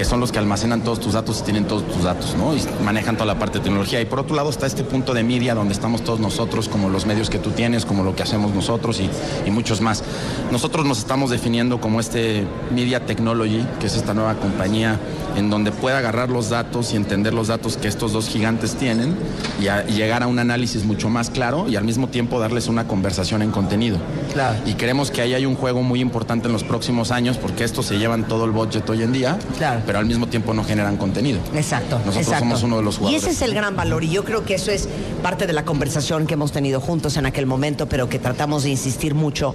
que 0.00 0.04
son 0.06 0.18
los 0.18 0.32
que 0.32 0.38
almacenan 0.38 0.80
todos 0.82 0.98
tus 0.98 1.12
datos 1.12 1.40
y 1.40 1.42
tienen 1.42 1.66
todos 1.66 1.86
tus 1.86 2.02
datos, 2.04 2.34
¿no? 2.34 2.56
Y 2.56 2.62
manejan 2.82 3.16
toda 3.16 3.26
la 3.26 3.38
parte 3.38 3.58
de 3.58 3.64
tecnología. 3.64 4.00
Y 4.00 4.06
por 4.06 4.18
otro 4.18 4.34
lado 4.34 4.48
está 4.48 4.64
este 4.64 4.82
punto 4.82 5.12
de 5.12 5.22
media 5.22 5.54
donde 5.54 5.74
estamos 5.74 6.02
todos 6.02 6.20
nosotros, 6.20 6.70
como 6.70 6.88
los 6.88 7.04
medios 7.04 7.28
que 7.28 7.38
tú 7.38 7.50
tienes, 7.50 7.84
como 7.84 8.02
lo 8.02 8.16
que 8.16 8.22
hacemos 8.22 8.54
nosotros 8.54 8.98
y, 8.98 9.10
y 9.46 9.50
muchos 9.50 9.82
más. 9.82 10.02
Nosotros 10.50 10.86
nos 10.86 11.00
estamos 11.00 11.28
definiendo 11.28 11.82
como 11.82 12.00
este 12.00 12.46
Media 12.74 13.04
Technology, 13.04 13.62
que 13.78 13.88
es 13.88 13.94
esta 13.94 14.14
nueva 14.14 14.36
compañía 14.36 14.98
en 15.36 15.50
donde 15.50 15.70
puede 15.70 15.96
agarrar 15.98 16.30
los 16.30 16.48
datos 16.48 16.94
y 16.94 16.96
entender 16.96 17.34
los 17.34 17.48
datos 17.48 17.76
que 17.76 17.86
estos 17.86 18.14
dos 18.14 18.26
gigantes 18.26 18.76
tienen 18.76 19.14
y, 19.60 19.68
a- 19.68 19.84
y 19.86 19.92
llegar 19.92 20.22
a 20.22 20.28
un 20.28 20.38
análisis 20.38 20.82
mucho 20.86 21.10
más 21.10 21.28
claro 21.28 21.68
y 21.68 21.76
al 21.76 21.84
mismo 21.84 22.08
tiempo 22.08 22.40
darles 22.40 22.68
una 22.68 22.88
conversación 22.88 23.42
en 23.42 23.50
contenido. 23.50 23.98
Claro. 24.32 24.56
Y 24.64 24.74
creemos 24.76 25.10
que 25.10 25.20
ahí 25.20 25.34
hay 25.34 25.44
un 25.44 25.56
juego 25.56 25.82
muy 25.82 26.00
importante 26.00 26.46
en 26.46 26.54
los 26.54 26.64
próximos 26.64 27.10
años 27.10 27.36
porque 27.36 27.64
estos 27.64 27.84
se 27.84 27.98
llevan 27.98 28.26
todo 28.26 28.46
el 28.46 28.50
budget 28.50 28.88
hoy 28.88 29.02
en 29.02 29.12
día, 29.12 29.38
Claro. 29.58 29.82
Pero 29.90 29.98
al 29.98 30.06
mismo 30.06 30.28
tiempo 30.28 30.54
no 30.54 30.62
generan 30.62 30.96
contenido. 30.96 31.40
Exacto. 31.52 31.96
Nosotros 31.98 32.18
exacto. 32.18 32.44
somos 32.44 32.62
uno 32.62 32.76
de 32.76 32.84
los 32.84 32.94
Y 32.94 32.98
jugadores. 32.98 33.22
ese 33.24 33.32
es 33.32 33.42
el 33.42 33.54
gran 33.56 33.74
valor. 33.74 34.04
Y 34.04 34.10
yo 34.10 34.24
creo 34.24 34.44
que 34.44 34.54
eso 34.54 34.70
es 34.70 34.88
parte 35.20 35.48
de 35.48 35.52
la 35.52 35.64
conversación 35.64 36.28
que 36.28 36.34
hemos 36.34 36.52
tenido 36.52 36.80
juntos 36.80 37.16
en 37.16 37.26
aquel 37.26 37.44
momento, 37.46 37.88
pero 37.88 38.08
que 38.08 38.20
tratamos 38.20 38.62
de 38.62 38.68
insistir 38.70 39.16
mucho. 39.16 39.52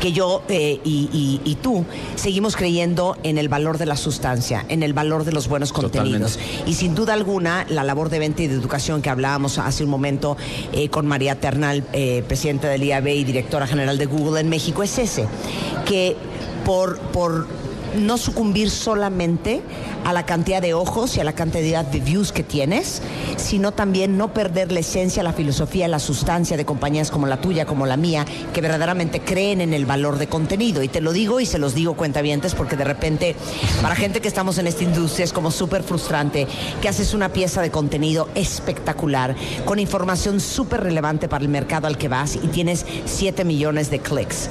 Que 0.00 0.12
yo 0.12 0.44
eh, 0.48 0.80
y, 0.84 1.10
y- 1.12 1.40
y 1.50 1.56
tú 1.56 1.84
seguimos 2.14 2.54
creyendo 2.54 3.16
en 3.24 3.38
el 3.38 3.48
valor 3.48 3.76
de 3.78 3.86
la 3.86 3.96
sustancia, 3.96 4.64
en 4.68 4.84
el 4.84 4.92
valor 4.92 5.24
de 5.24 5.32
los 5.32 5.48
buenos 5.48 5.72
contenidos. 5.72 6.38
Y 6.64 6.74
sin 6.74 6.94
duda 6.94 7.14
alguna, 7.14 7.66
la 7.68 7.82
labor 7.82 8.08
de 8.08 8.20
venta 8.20 8.42
y 8.42 8.46
de 8.46 8.54
educación 8.54 9.02
que 9.02 9.10
hablábamos 9.10 9.58
hace 9.58 9.82
un 9.82 9.90
momento 9.90 10.36
eh, 10.72 10.90
con 10.90 11.08
María 11.08 11.40
Ternal, 11.40 11.82
eh, 11.92 12.22
presidenta 12.28 12.68
del 12.68 12.84
IAB 12.84 13.08
y 13.08 13.24
directora 13.24 13.66
general 13.66 13.98
de 13.98 14.06
Google 14.06 14.38
en 14.42 14.48
México, 14.48 14.84
es 14.84 14.96
ese. 15.00 15.26
Que 15.86 16.16
por. 16.64 17.00
por 17.00 17.48
no 17.94 18.18
sucumbir 18.18 18.70
solamente 18.70 19.62
a 20.04 20.12
la 20.12 20.26
cantidad 20.26 20.60
de 20.60 20.74
ojos 20.74 21.16
y 21.16 21.20
a 21.20 21.24
la 21.24 21.32
cantidad 21.32 21.84
de 21.84 22.00
views 22.00 22.32
que 22.32 22.42
tienes, 22.42 23.02
sino 23.36 23.72
también 23.72 24.16
no 24.16 24.32
perder 24.32 24.72
la 24.72 24.80
esencia, 24.80 25.22
la 25.22 25.32
filosofía, 25.32 25.88
la 25.88 25.98
sustancia 25.98 26.56
de 26.56 26.64
compañías 26.64 27.10
como 27.10 27.26
la 27.26 27.40
tuya, 27.40 27.66
como 27.66 27.86
la 27.86 27.96
mía, 27.96 28.24
que 28.52 28.60
verdaderamente 28.60 29.20
creen 29.20 29.60
en 29.60 29.74
el 29.74 29.86
valor 29.86 30.18
de 30.18 30.28
contenido. 30.28 30.82
Y 30.82 30.88
te 30.88 31.00
lo 31.00 31.12
digo 31.12 31.40
y 31.40 31.46
se 31.46 31.58
los 31.58 31.74
digo 31.74 31.94
cuentavientes 31.94 32.54
porque 32.54 32.76
de 32.76 32.84
repente 32.84 33.36
para 33.80 33.94
gente 33.94 34.20
que 34.20 34.28
estamos 34.28 34.58
en 34.58 34.66
esta 34.66 34.84
industria 34.84 35.24
es 35.24 35.32
como 35.32 35.50
súper 35.50 35.82
frustrante 35.82 36.46
que 36.80 36.88
haces 36.88 37.14
una 37.14 37.30
pieza 37.30 37.62
de 37.62 37.70
contenido 37.70 38.28
espectacular, 38.34 39.36
con 39.64 39.78
información 39.78 40.40
súper 40.40 40.82
relevante 40.82 41.28
para 41.28 41.42
el 41.42 41.48
mercado 41.48 41.86
al 41.86 41.98
que 41.98 42.08
vas 42.08 42.36
y 42.36 42.48
tienes 42.48 42.84
7 43.04 43.44
millones 43.44 43.90
de 43.90 44.00
clics. 44.00 44.48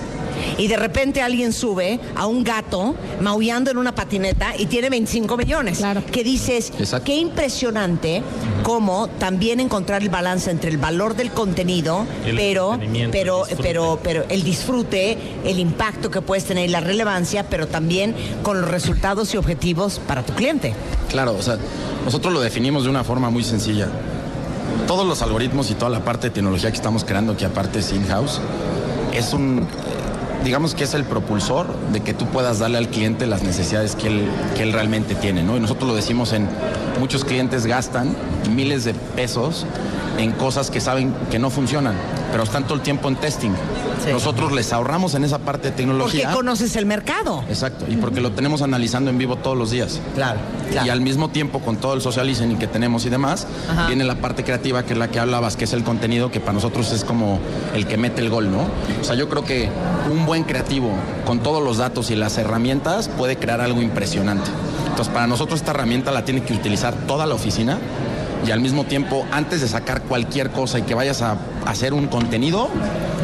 Y 0.57 0.67
de 0.67 0.77
repente 0.77 1.21
alguien 1.21 1.53
sube 1.53 1.99
a 2.15 2.25
un 2.27 2.43
gato 2.43 2.95
maullando 3.19 3.71
en 3.71 3.77
una 3.77 3.93
patineta 3.95 4.53
y 4.57 4.65
tiene 4.65 4.89
25 4.89 5.37
millones. 5.37 5.79
Claro. 5.79 6.03
Que 6.11 6.23
dices, 6.23 6.71
Exacto. 6.79 7.05
qué 7.05 7.15
impresionante 7.17 8.21
cómo 8.63 9.07
también 9.19 9.59
encontrar 9.59 10.01
el 10.01 10.09
balance 10.09 10.51
entre 10.51 10.69
el 10.69 10.77
valor 10.77 11.15
del 11.15 11.31
contenido, 11.31 12.05
El 12.25 12.35
pero, 12.35 12.79
pero, 13.11 13.45
el 13.45 13.53
disfrute. 13.53 13.63
pero, 13.63 13.99
pero 14.03 14.23
el 14.29 14.43
disfrute, 14.43 15.17
el 15.45 15.59
impacto 15.59 16.11
que 16.11 16.21
puedes 16.21 16.45
tener 16.45 16.69
y 16.69 16.71
la 16.71 16.79
relevancia, 16.79 17.47
pero 17.49 17.67
también 17.67 18.15
con 18.43 18.61
los 18.61 18.69
resultados 18.69 19.33
y 19.33 19.37
objetivos 19.37 19.99
para 20.07 20.23
tu 20.23 20.33
cliente. 20.33 20.73
Claro, 21.09 21.35
o 21.37 21.41
sea, 21.41 21.57
nosotros 22.05 22.33
lo 22.33 22.39
definimos 22.41 22.83
de 22.83 22.89
una 22.89 23.03
forma 23.03 23.29
muy 23.29 23.43
sencilla. 23.43 23.87
Todos 24.87 25.05
los 25.05 25.21
algoritmos 25.21 25.69
y 25.71 25.75
toda 25.75 25.89
la 25.89 26.03
parte 26.03 26.27
de 26.27 26.33
tecnología 26.35 26.69
que 26.69 26.75
estamos 26.77 27.03
creando, 27.03 27.35
que 27.37 27.45
aparte 27.45 27.79
es 27.79 27.91
in-house, 27.91 28.39
es 29.13 29.33
un, 29.33 29.67
digamos 30.43 30.73
que 30.73 30.83
es 30.83 30.93
el 30.93 31.03
propulsor 31.03 31.67
de 31.91 32.01
que 32.01 32.13
tú 32.13 32.25
puedas 32.27 32.59
darle 32.59 32.77
al 32.77 32.89
cliente 32.89 33.27
las 33.27 33.43
necesidades 33.43 33.95
que 33.95 34.07
él, 34.07 34.27
que 34.55 34.63
él 34.63 34.73
realmente 34.73 35.15
tiene, 35.15 35.43
¿no? 35.43 35.57
Y 35.57 35.59
nosotros 35.59 35.87
lo 35.89 35.95
decimos 35.95 36.33
en, 36.33 36.47
muchos 36.99 37.25
clientes 37.25 37.65
gastan 37.65 38.15
miles 38.49 38.83
de 38.83 38.93
pesos 38.93 39.65
en 40.17 40.31
cosas 40.33 40.69
que 40.69 40.79
saben 40.79 41.13
que 41.31 41.39
no 41.39 41.49
funcionan, 41.49 41.95
pero 42.31 42.43
están 42.43 42.63
todo 42.63 42.75
el 42.75 42.81
tiempo 42.81 43.07
en 43.09 43.15
testing. 43.17 43.51
Sí. 44.03 44.11
Nosotros 44.11 44.51
les 44.51 44.73
ahorramos 44.73 45.13
en 45.13 45.23
esa 45.23 45.37
parte 45.39 45.67
de 45.67 45.71
Porque 45.71 45.83
tecnología. 45.83 46.31
conoces 46.31 46.75
el 46.75 46.85
mercado. 46.85 47.43
Exacto, 47.49 47.85
y 47.87 47.97
porque 47.97 48.19
lo 48.21 48.31
tenemos 48.31 48.61
analizando 48.61 49.09
en 49.11 49.17
vivo 49.17 49.35
todos 49.35 49.57
los 49.57 49.69
días. 49.71 49.99
Claro, 50.15 50.39
Y 50.83 50.89
al 50.89 51.01
mismo 51.01 51.29
tiempo, 51.29 51.59
con 51.59 51.77
todo 51.77 51.93
el 51.93 52.01
social 52.01 52.25
listening 52.25 52.57
que 52.57 52.67
tenemos 52.67 53.05
y 53.05 53.09
demás, 53.09 53.45
Ajá. 53.69 53.87
viene 53.87 54.03
la 54.03 54.15
parte 54.15 54.43
creativa, 54.43 54.83
que 54.83 54.93
es 54.93 54.99
la 54.99 55.09
que 55.09 55.19
hablabas, 55.19 55.55
que 55.57 55.65
es 55.65 55.73
el 55.73 55.83
contenido, 55.83 56.31
que 56.31 56.39
para 56.39 56.53
nosotros 56.53 56.91
es 56.93 57.03
como 57.03 57.39
el 57.75 57.85
que 57.85 57.97
mete 57.97 58.21
el 58.21 58.29
gol, 58.29 58.49
¿no? 58.51 58.61
O 58.99 59.03
sea, 59.03 59.15
yo 59.15 59.29
creo 59.29 59.43
que 59.43 59.69
un 60.09 60.25
buen 60.25 60.43
creativo, 60.43 60.89
con 61.25 61.39
todos 61.39 61.61
los 61.63 61.77
datos 61.77 62.09
y 62.09 62.15
las 62.15 62.37
herramientas, 62.37 63.07
puede 63.09 63.37
crear 63.37 63.61
algo 63.61 63.81
impresionante. 63.81 64.49
Entonces, 64.87 65.13
para 65.13 65.27
nosotros 65.27 65.59
esta 65.59 65.71
herramienta 65.71 66.11
la 66.11 66.25
tiene 66.25 66.41
que 66.43 66.53
utilizar 66.53 66.93
toda 67.07 67.25
la 67.25 67.35
oficina 67.35 67.77
y 68.45 68.51
al 68.51 68.59
mismo 68.59 68.83
tiempo, 68.85 69.25
antes 69.31 69.61
de 69.61 69.67
sacar 69.67 70.01
cualquier 70.03 70.49
cosa 70.51 70.79
y 70.79 70.83
que 70.83 70.93
vayas 70.95 71.21
a 71.21 71.37
hacer 71.65 71.93
un 71.93 72.07
contenido, 72.07 72.69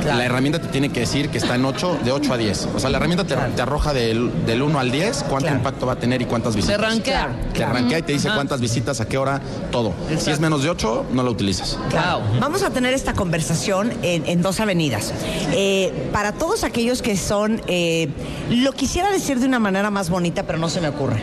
Claro. 0.02 0.20
la 0.20 0.26
herramienta 0.26 0.62
te 0.62 0.68
tiene 0.68 0.90
que 0.90 1.02
decir 1.02 1.30
que 1.30 1.40
está 1.40 1.56
en 1.56 1.66
8, 1.66 2.00
de 2.06 2.12
8 2.12 2.32
a 2.34 2.38
10. 2.38 2.70
O 2.76 2.80
sea, 2.80 2.90
la 2.92 2.98
herramienta 2.98 3.26
te, 3.26 3.36
te 3.36 3.62
arroja 3.62 3.94
del, 3.94 4.46
del 4.46 4.62
1 4.62 4.80
al 4.80 4.92
10 4.92 5.24
cuánto 5.24 5.48
Claro. 5.48 5.58
impacto 5.58 5.86
va 5.88 5.94
a 5.94 5.96
tener 6.00 6.22
y 6.22 6.26
cuántas 6.26 6.56
visitas. 6.56 6.78
Se 6.78 6.82
rankea. 6.82 7.30
Te 7.54 7.64
arranquea 7.64 8.00
y 8.00 8.02
te 8.04 8.14
dice 8.14 8.30
cuántas 8.34 8.62
visitas, 8.62 9.02
a 9.02 9.08
qué 9.08 9.18
hora, 9.18 9.42
todo. 9.72 9.94
Si 10.20 10.30
es 10.30 10.40
menos 10.40 10.62
de 10.64 10.70
8, 10.70 11.08
no 11.12 11.24
lo 11.24 11.32
utilizas. 11.32 11.78
Claro. 11.90 12.22
Vamos 12.40 12.62
a 12.62 12.70
tener 12.70 12.94
esta 12.94 13.14
conversación 13.14 13.92
en, 14.04 14.26
en 14.28 14.42
dos 14.44 14.60
avenidas. 14.60 15.12
Eh, 15.52 16.10
para 16.14 16.32
todos 16.32 16.64
aquellos 16.64 17.02
que 17.02 17.18
son, 17.18 17.62
eh, 17.68 18.08
lo 18.52 18.72
quisiera 18.74 19.12
decir 19.12 19.40
de 19.40 19.48
una 19.48 19.60
manera 19.60 19.90
más 19.90 20.10
bonita, 20.12 20.44
pero 20.44 20.60
no 20.60 20.70
se 20.70 20.80
me 20.80 20.90
ocurre. 20.90 21.22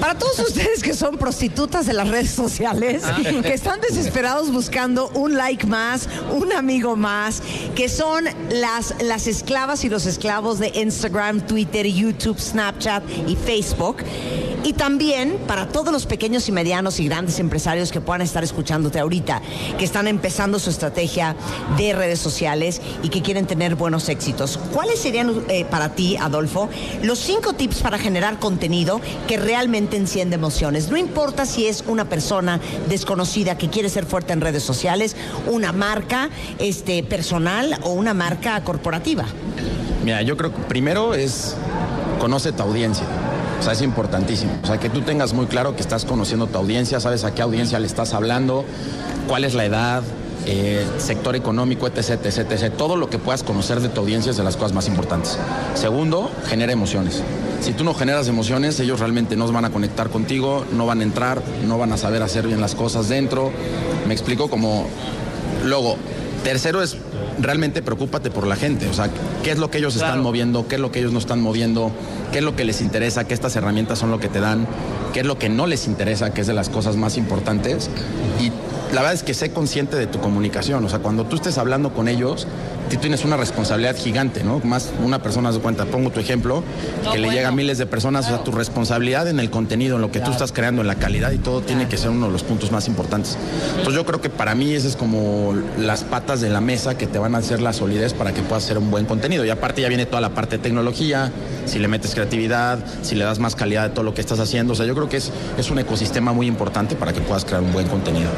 Para 0.00 0.14
todos 0.14 0.38
ustedes 0.38 0.82
que 0.82 0.94
son 0.94 1.18
prostitutas 1.18 1.84
de 1.86 1.92
las 1.92 2.08
redes 2.08 2.30
sociales, 2.30 3.02
que 3.42 3.54
están 3.54 3.80
desesperados 3.80 4.52
buscando 4.52 5.08
un 5.10 5.34
like 5.34 5.66
más, 5.66 6.08
un 6.32 6.52
amigo 6.52 6.96
más, 6.96 7.42
que 7.74 7.88
son 7.88 8.24
las, 8.50 8.94
las 9.02 9.26
esclavas 9.26 9.84
y 9.84 9.88
los 9.88 10.06
esclavos 10.06 10.58
de 10.58 10.68
Instagram, 10.74 11.46
Twitter, 11.46 11.86
YouTube, 11.86 12.38
Snapchat 12.38 13.02
y 13.26 13.36
Facebook. 13.36 13.98
Y 14.62 14.74
también 14.74 15.38
para 15.46 15.68
todos 15.68 15.90
los 15.92 16.04
pequeños 16.04 16.48
y 16.48 16.52
medianos 16.52 17.00
y 17.00 17.06
grandes 17.06 17.38
empresarios 17.38 17.90
que 17.90 18.00
puedan 18.00 18.20
estar 18.20 18.44
escuchándote 18.44 18.98
ahorita, 18.98 19.40
que 19.78 19.84
están 19.84 20.06
empezando 20.06 20.58
su 20.58 20.68
estrategia 20.68 21.34
de 21.78 21.94
redes 21.94 22.18
sociales 22.18 22.82
y 23.02 23.08
que 23.08 23.22
quieren 23.22 23.46
tener 23.46 23.74
buenos 23.74 24.08
éxitos. 24.10 24.58
¿Cuáles 24.72 25.00
serían 25.00 25.44
eh, 25.48 25.64
para 25.64 25.94
ti, 25.94 26.16
Adolfo, 26.16 26.68
los 27.02 27.18
cinco 27.18 27.54
tips 27.54 27.80
para 27.80 27.98
generar 27.98 28.38
contenido 28.38 29.00
que 29.26 29.38
realmente 29.38 29.96
enciende 29.96 30.36
emociones? 30.36 30.90
No 30.90 30.98
importa 30.98 31.46
si 31.46 31.66
es 31.66 31.82
una 31.86 32.04
persona 32.10 32.60
desconocida 32.88 33.56
que 33.56 33.70
quiere 33.70 33.88
ser 33.88 34.04
fuerte 34.04 34.34
en 34.34 34.42
redes 34.42 34.62
sociales, 34.62 35.16
una 35.46 35.72
marca 35.72 36.28
este, 36.58 37.02
personal 37.02 37.78
o 37.82 37.92
una 37.92 38.12
marca 38.12 38.62
corporativa. 38.62 39.24
Mira, 40.04 40.20
yo 40.22 40.36
creo 40.36 40.54
que 40.54 40.60
primero 40.62 41.14
es 41.14 41.56
conoce 42.18 42.52
tu 42.52 42.62
audiencia. 42.62 43.06
O 43.60 43.62
sea, 43.62 43.74
es 43.74 43.82
importantísimo. 43.82 44.52
O 44.62 44.66
sea, 44.66 44.78
que 44.78 44.88
tú 44.88 45.02
tengas 45.02 45.34
muy 45.34 45.46
claro 45.46 45.76
que 45.76 45.82
estás 45.82 46.04
conociendo 46.04 46.46
tu 46.46 46.58
audiencia, 46.58 46.98
sabes 46.98 47.24
a 47.24 47.34
qué 47.34 47.42
audiencia 47.42 47.78
le 47.78 47.86
estás 47.86 48.14
hablando, 48.14 48.64
cuál 49.28 49.44
es 49.44 49.54
la 49.54 49.66
edad, 49.66 50.02
eh, 50.46 50.84
sector 50.98 51.36
económico, 51.36 51.86
etc, 51.86 52.24
etc, 52.24 52.50
etc. 52.50 52.74
Todo 52.74 52.96
lo 52.96 53.10
que 53.10 53.18
puedas 53.18 53.42
conocer 53.42 53.80
de 53.80 53.90
tu 53.90 54.00
audiencia 54.00 54.30
es 54.30 54.38
de 54.38 54.44
las 54.44 54.56
cosas 54.56 54.72
más 54.72 54.88
importantes. 54.88 55.38
Segundo, 55.74 56.30
genera 56.46 56.72
emociones. 56.72 57.22
Si 57.60 57.72
tú 57.74 57.84
no 57.84 57.92
generas 57.92 58.26
emociones, 58.28 58.80
ellos 58.80 58.98
realmente 58.98 59.36
no 59.36 59.46
van 59.52 59.66
a 59.66 59.70
conectar 59.70 60.08
contigo, 60.08 60.64
no 60.72 60.86
van 60.86 61.00
a 61.00 61.02
entrar, 61.02 61.42
no 61.68 61.76
van 61.76 61.92
a 61.92 61.98
saber 61.98 62.22
hacer 62.22 62.46
bien 62.46 62.62
las 62.62 62.74
cosas 62.74 63.10
dentro. 63.10 63.52
Me 64.08 64.14
explico 64.14 64.48
como 64.48 64.86
Luego, 65.64 65.96
tercero 66.42 66.82
es 66.82 66.96
realmente 67.38 67.82
preocúpate 67.82 68.30
por 68.30 68.46
la 68.46 68.56
gente, 68.56 68.88
o 68.88 68.92
sea, 68.92 69.10
qué 69.42 69.50
es 69.50 69.58
lo 69.58 69.70
que 69.70 69.78
ellos 69.78 69.96
están 69.96 70.20
moviendo, 70.20 70.68
qué 70.68 70.76
es 70.76 70.80
lo 70.80 70.90
que 70.90 71.00
ellos 71.00 71.12
no 71.12 71.18
están 71.18 71.40
moviendo, 71.40 71.90
qué 72.32 72.38
es 72.38 72.44
lo 72.44 72.56
que 72.56 72.64
les 72.64 72.80
interesa, 72.80 73.24
qué 73.24 73.34
estas 73.34 73.56
herramientas 73.56 73.98
son 73.98 74.10
lo 74.10 74.20
que 74.20 74.28
te 74.28 74.40
dan, 74.40 74.66
qué 75.12 75.20
es 75.20 75.26
lo 75.26 75.38
que 75.38 75.48
no 75.48 75.66
les 75.66 75.86
interesa, 75.86 76.32
que 76.32 76.42
es 76.42 76.46
de 76.46 76.54
las 76.54 76.68
cosas 76.68 76.96
más 76.96 77.16
importantes. 77.16 77.90
Y 78.40 78.50
la 78.94 79.02
verdad 79.02 79.14
es 79.14 79.22
que 79.22 79.34
sé 79.34 79.52
consciente 79.52 79.96
de 79.96 80.06
tu 80.06 80.20
comunicación, 80.20 80.84
o 80.84 80.88
sea, 80.88 80.98
cuando 80.98 81.24
tú 81.24 81.36
estés 81.36 81.58
hablando 81.58 81.92
con 81.94 82.08
ellos, 82.08 82.46
tú 82.90 82.96
tienes 82.96 83.24
una 83.24 83.36
responsabilidad 83.36 83.96
gigante, 83.96 84.42
¿no? 84.44 84.60
Más 84.64 84.90
una 85.02 85.22
persona 85.22 85.52
se 85.52 85.60
cuenta, 85.60 85.84
pongo 85.86 86.10
tu 86.10 86.20
ejemplo, 86.20 86.62
que 87.12 87.18
le 87.18 87.30
llega 87.30 87.48
a 87.48 87.52
miles 87.52 87.78
de 87.78 87.86
personas, 87.86 88.26
o 88.26 88.28
sea, 88.28 88.44
tu 88.44 88.52
responsabilidad 88.52 89.28
en 89.28 89.40
el 89.40 89.50
contenido, 89.50 89.96
en 89.96 90.02
lo 90.02 90.10
que 90.10 90.20
tú 90.20 90.30
estás 90.30 90.52
creando, 90.52 90.82
en 90.82 90.88
la 90.88 90.96
calidad 90.96 91.30
y 91.32 91.38
todo, 91.38 91.60
tiene 91.60 91.88
que 91.88 91.96
ser 91.96 92.10
uno 92.10 92.26
de 92.26 92.32
los 92.32 92.42
puntos 92.42 92.72
más 92.72 92.88
importantes. 92.88 93.38
Entonces 93.70 93.94
yo 93.94 94.04
creo 94.04 94.20
que 94.20 94.30
para 94.30 94.54
mí 94.54 94.72
ese 94.72 94.88
es 94.88 94.96
como 94.96 95.54
las 95.78 96.04
patas 96.04 96.40
de 96.40 96.50
la 96.50 96.60
mesa 96.60 96.98
que 96.98 97.06
te 97.06 97.18
van 97.18 97.34
a 97.34 97.38
hacer 97.38 97.60
la 97.60 97.72
solidez 97.72 98.12
para 98.12 98.32
que 98.32 98.42
puedas 98.42 98.64
hacer 98.64 98.78
un 98.78 98.90
buen 98.90 99.06
contenido. 99.06 99.44
Y 99.44 99.50
aparte 99.50 99.82
ya 99.82 99.88
viene 99.88 100.06
toda 100.06 100.20
la 100.20 100.30
parte 100.30 100.56
de 100.56 100.62
tecnología, 100.62 101.30
si 101.66 101.78
le 101.78 101.88
metes 101.88 102.14
creatividad, 102.14 102.78
si 103.02 103.14
le 103.14 103.24
das 103.24 103.38
más 103.38 103.54
calidad 103.54 103.88
de 103.88 103.90
todo 103.90 104.04
lo 104.04 104.14
que 104.14 104.20
estás 104.20 104.40
haciendo. 104.40 104.72
O 104.72 104.76
sea, 104.76 104.86
yo 104.86 104.94
creo 104.94 105.08
que 105.08 105.18
es, 105.18 105.30
es 105.58 105.70
un 105.70 105.78
ecosistema 105.78 106.32
muy 106.32 106.46
importante 106.46 106.96
para 106.96 107.12
que 107.12 107.20
puedas 107.20 107.44
crear 107.44 107.62
un 107.62 107.72
buen 107.72 107.86
contenido. 107.88 108.30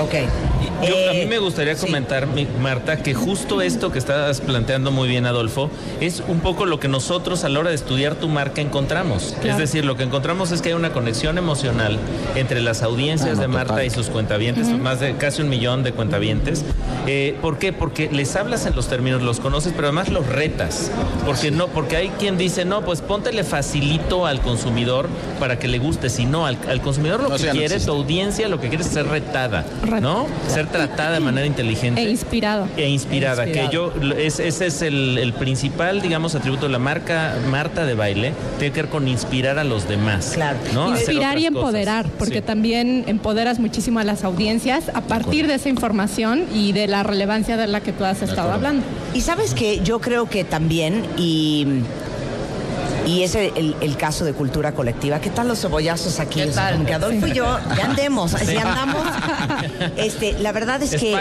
Ok. 0.00 0.14
Yo- 0.86 0.94
a 0.96 1.12
Eh, 1.12 1.20
mí 1.24 1.26
me 1.26 1.38
gustaría 1.38 1.74
sí. 1.76 1.86
comentar, 1.86 2.26
mi- 2.26 2.46
Marta, 2.60 2.96
que 3.02 3.14
justo 3.14 3.60
esto 3.62 3.92
que 3.92 3.98
estás 3.98 4.40
planteando 4.40 4.90
muy 4.90 5.08
bien, 5.08 5.26
Adolfo, 5.26 5.70
es 6.00 6.22
un 6.26 6.40
poco 6.40 6.64
lo 6.66 6.80
que 6.80 6.88
nosotros 6.88 7.44
a 7.44 7.48
la 7.48 7.58
hora 7.60 7.68
de 7.70 7.76
estudiar 7.76 8.14
tu 8.14 8.28
marca 8.28 8.60
encontramos. 8.60 9.34
Es 9.44 9.58
decir, 9.58 9.84
lo 9.84 9.96
que 9.96 10.04
encontramos 10.04 10.50
es 10.52 10.62
que 10.62 10.70
hay 10.70 10.74
una 10.74 10.92
conexión 10.92 11.38
emocional 11.38 11.98
entre 12.34 12.60
las 12.60 12.82
audiencias 12.82 13.32
Ah, 13.32 13.34
no, 13.36 13.40
de 13.42 13.48
Marta 13.48 13.68
total. 13.74 13.86
y 13.86 13.90
sus 13.90 14.06
cuentavientes, 14.08 14.68
más 14.68 15.00
de 15.00 15.16
casi 15.16 15.42
un 15.42 15.48
millón 15.48 15.82
de 15.82 15.92
cuentavientes. 15.92 16.64
Eh, 17.06 17.36
¿Por 17.40 17.58
qué? 17.58 17.72
Porque 17.72 18.08
les 18.10 18.34
hablas 18.36 18.66
en 18.66 18.74
los 18.76 18.88
términos, 18.88 19.22
los 19.22 19.40
conoces, 19.40 19.72
pero 19.74 19.88
además 19.88 20.08
los 20.10 20.26
retas. 20.26 20.90
Porque 21.26 21.50
no, 21.50 21.68
porque 21.68 21.96
hay 21.96 22.08
quien 22.18 22.38
dice, 22.38 22.64
no, 22.64 22.82
pues 22.84 23.00
póntele 23.00 23.44
facilito 23.44 24.26
al 24.26 24.40
consumidor 24.40 25.08
para 25.38 25.58
que 25.58 25.68
le 25.68 25.78
guste. 25.78 26.08
Si 26.10 26.26
no, 26.26 26.46
al, 26.46 26.56
al 26.68 26.80
consumidor 26.80 27.22
lo 27.22 27.28
No, 27.30 27.36
que 27.36 27.44
no 27.46 27.50
quiere, 27.52 27.66
existe. 27.66 27.86
tu 27.86 27.92
audiencia 27.92 28.48
lo 28.48 28.60
que 28.60 28.68
quiere 28.68 28.84
es 28.84 28.90
ser 28.90 29.06
retada, 29.06 29.64
Re- 29.84 30.00
¿no? 30.00 30.26
Ser 30.48 30.66
tratada 30.70 31.12
de 31.12 31.20
manera 31.20 31.46
inteligente. 31.46 32.00
E 32.02 32.10
inspirado. 32.10 32.66
E 32.76 32.88
inspirada, 32.88 33.44
que 33.46 33.68
yo, 33.72 33.92
es- 34.18 34.40
ese 34.40 34.66
es 34.66 34.82
el, 34.82 35.18
el 35.18 35.32
principal, 35.32 36.00
digamos, 36.02 36.34
atributo 36.34 36.66
de 36.66 36.72
la 36.72 36.78
marca 36.78 37.34
Marta 37.50 37.84
de 37.84 37.94
baile, 37.94 38.32
tiene 38.58 38.72
que 38.72 38.82
ver 38.82 38.90
con 38.90 39.08
inspirar 39.08 39.58
a 39.58 39.64
los 39.64 39.88
demás. 39.88 40.32
Claro. 40.34 40.58
Inspirar 40.90 41.38
y 41.38 41.42
cosas. 41.46 41.56
empoderar, 41.56 42.06
porque 42.18 42.36
Sí. 42.36 42.42
también 42.42 43.04
empoderas 43.06 43.58
muchísimo 43.58 43.98
a 44.00 44.04
las 44.04 44.24
audiencias 44.24 44.90
a 44.94 45.00
partir 45.02 45.46
de 45.46 45.54
esa 45.54 45.68
información 45.68 46.44
y 46.54 46.72
de 46.72 46.86
la 46.86 47.02
relevancia 47.02 47.56
de 47.56 47.66
la 47.66 47.80
que 47.80 47.92
tú 47.92 48.04
has 48.04 48.22
estado 48.22 48.52
hablando. 48.52 48.82
Y 49.14 49.20
sabes 49.22 49.54
que 49.54 49.80
yo 49.82 50.00
creo 50.00 50.28
que 50.28 50.44
también, 50.44 51.04
y, 51.16 51.66
y 53.10 53.22
es 53.24 53.34
el, 53.34 53.74
el 53.80 53.96
caso 53.96 54.24
de 54.24 54.32
cultura 54.34 54.72
colectiva. 54.72 55.20
¿Qué 55.20 55.30
tal 55.30 55.48
los 55.48 55.60
cebollazos 55.60 56.20
aquí? 56.20 56.40
¿Qué 56.42 56.50
O 56.50 56.52
sea, 56.52 56.64
tal? 56.66 56.74
como 56.74 56.86
que 56.86 56.94
Adolfo 56.94 57.26
y 57.26 57.32
yo 57.32 57.44
ya 57.76 57.84
andemos, 57.86 58.30
Sí. 58.32 58.56
andamos. 58.56 59.02
Este, 59.96 60.32
la 60.38 60.52
verdad 60.52 60.82
es 60.82 60.94
que 60.94 61.16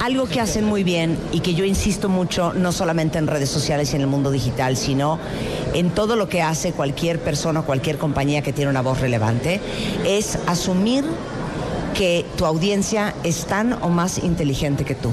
algo 0.00 0.26
que 0.26 0.40
hacen 0.40 0.64
muy 0.64 0.82
bien 0.84 1.16
y 1.32 1.40
que 1.40 1.54
yo 1.54 1.64
insisto 1.64 2.08
mucho, 2.08 2.52
no 2.54 2.72
solamente 2.72 3.18
en 3.18 3.26
redes 3.26 3.48
sociales 3.48 3.92
y 3.92 3.96
en 3.96 4.02
el 4.02 4.08
mundo 4.08 4.30
digital, 4.30 4.76
sino 4.76 5.18
en 5.74 5.90
todo 5.90 6.16
lo 6.16 6.28
que 6.28 6.42
hace 6.42 6.72
cualquier 6.72 7.20
persona 7.20 7.60
o 7.60 7.64
cualquier 7.64 7.98
compañía 7.98 8.42
que 8.42 8.52
tiene 8.52 8.70
una 8.70 8.82
voz 8.82 9.00
relevante, 9.00 9.60
es 10.06 10.38
asumir 10.46 11.04
que 12.00 12.24
tu 12.38 12.46
audiencia 12.46 13.14
es 13.24 13.44
tan 13.44 13.74
o 13.82 13.90
más 13.90 14.16
inteligente 14.24 14.86
que 14.86 14.94
tú. 14.94 15.12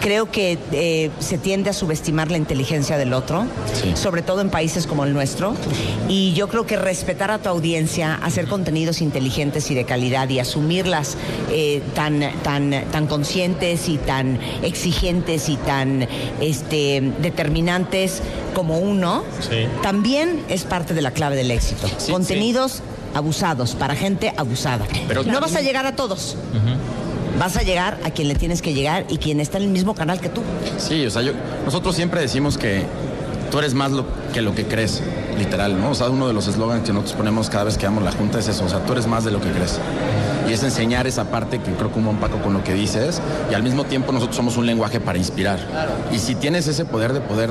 Creo 0.00 0.30
que 0.30 0.58
eh, 0.70 1.10
se 1.18 1.38
tiende 1.38 1.70
a 1.70 1.72
subestimar 1.72 2.30
la 2.30 2.36
inteligencia 2.36 2.96
del 2.98 3.14
otro, 3.14 3.46
Sí. 3.74 3.94
sobre 3.96 4.22
todo 4.22 4.40
en 4.40 4.48
países 4.48 4.86
como 4.86 5.02
el 5.02 5.12
nuestro. 5.12 5.56
Y 6.08 6.32
yo 6.34 6.46
creo 6.46 6.66
que 6.66 6.76
respetar 6.76 7.32
a 7.32 7.38
tu 7.40 7.48
audiencia, 7.48 8.14
hacer 8.14 8.46
contenidos 8.46 9.00
inteligentes 9.00 9.72
y 9.72 9.74
de 9.74 9.82
calidad 9.84 10.28
y 10.28 10.38
asumirlas 10.38 11.16
eh, 11.50 11.82
tan, 11.96 12.20
tan, 12.44 12.84
tan 12.92 13.08
conscientes 13.08 13.88
y 13.88 13.98
tan 13.98 14.38
exigentes 14.62 15.48
y 15.48 15.56
tan 15.56 16.06
este, 16.40 17.12
determinantes 17.20 18.22
como 18.54 18.78
uno, 18.78 19.24
Sí. 19.40 19.66
también 19.82 20.44
es 20.48 20.62
parte 20.62 20.94
de 20.94 21.02
la 21.02 21.10
clave 21.10 21.34
del 21.34 21.50
éxito. 21.50 21.88
Sí, 21.98 22.12
Contenidos 22.12 22.82
abusados, 23.14 23.74
para 23.74 23.94
gente 23.94 24.32
abusada. 24.36 24.86
Pero 25.08 25.22
no 25.24 25.40
vas 25.40 25.54
a 25.54 25.60
llegar 25.60 25.86
a 25.86 25.96
todos. 25.96 26.36
Vas 27.38 27.56
a 27.56 27.62
llegar 27.62 27.98
a 28.04 28.10
quien 28.10 28.28
le 28.28 28.34
tienes 28.34 28.60
que 28.60 28.74
llegar 28.74 29.06
y 29.08 29.18
quien 29.18 29.40
está 29.40 29.58
en 29.58 29.64
el 29.64 29.70
mismo 29.70 29.94
canal 29.94 30.20
que 30.20 30.28
tú. 30.28 30.42
Sí, 30.78 31.06
o 31.06 31.10
sea, 31.10 31.22
yo, 31.22 31.32
nosotros 31.64 31.96
siempre 31.96 32.20
decimos 32.20 32.58
que 32.58 32.84
tú 33.50 33.58
eres 33.58 33.74
más 33.74 33.90
lo, 33.90 34.04
que 34.32 34.42
lo 34.42 34.54
que 34.54 34.64
crees, 34.64 35.02
literal, 35.38 35.80
¿no? 35.80 35.90
O 35.90 35.94
sea, 35.94 36.08
uno 36.08 36.28
de 36.28 36.32
los 36.32 36.46
eslogans 36.46 36.84
que 36.84 36.92
nosotros 36.92 37.16
ponemos 37.16 37.50
cada 37.50 37.64
vez 37.64 37.76
que 37.76 37.84
damos 37.84 38.04
la 38.04 38.12
junta 38.12 38.38
es 38.38 38.48
eso, 38.48 38.64
o 38.64 38.68
sea, 38.68 38.84
tú 38.84 38.92
eres 38.92 39.06
más 39.06 39.24
de 39.24 39.30
lo 39.32 39.40
que 39.40 39.50
crees. 39.50 39.78
Y 40.48 40.52
es 40.52 40.62
enseñar 40.62 41.06
esa 41.06 41.30
parte 41.30 41.60
que 41.60 41.72
creo 41.72 41.92
que 41.92 41.98
un 41.98 42.16
Paco 42.16 42.38
con 42.42 42.52
lo 42.52 42.64
que 42.64 42.74
dices, 42.74 43.20
y 43.50 43.54
al 43.54 43.62
mismo 43.62 43.84
tiempo 43.84 44.12
nosotros 44.12 44.36
somos 44.36 44.56
un 44.56 44.66
lenguaje 44.66 45.00
para 45.00 45.18
inspirar. 45.18 45.58
Y 46.12 46.18
si 46.18 46.34
tienes 46.34 46.66
ese 46.66 46.84
poder 46.84 47.12
de 47.12 47.20
poder, 47.20 47.50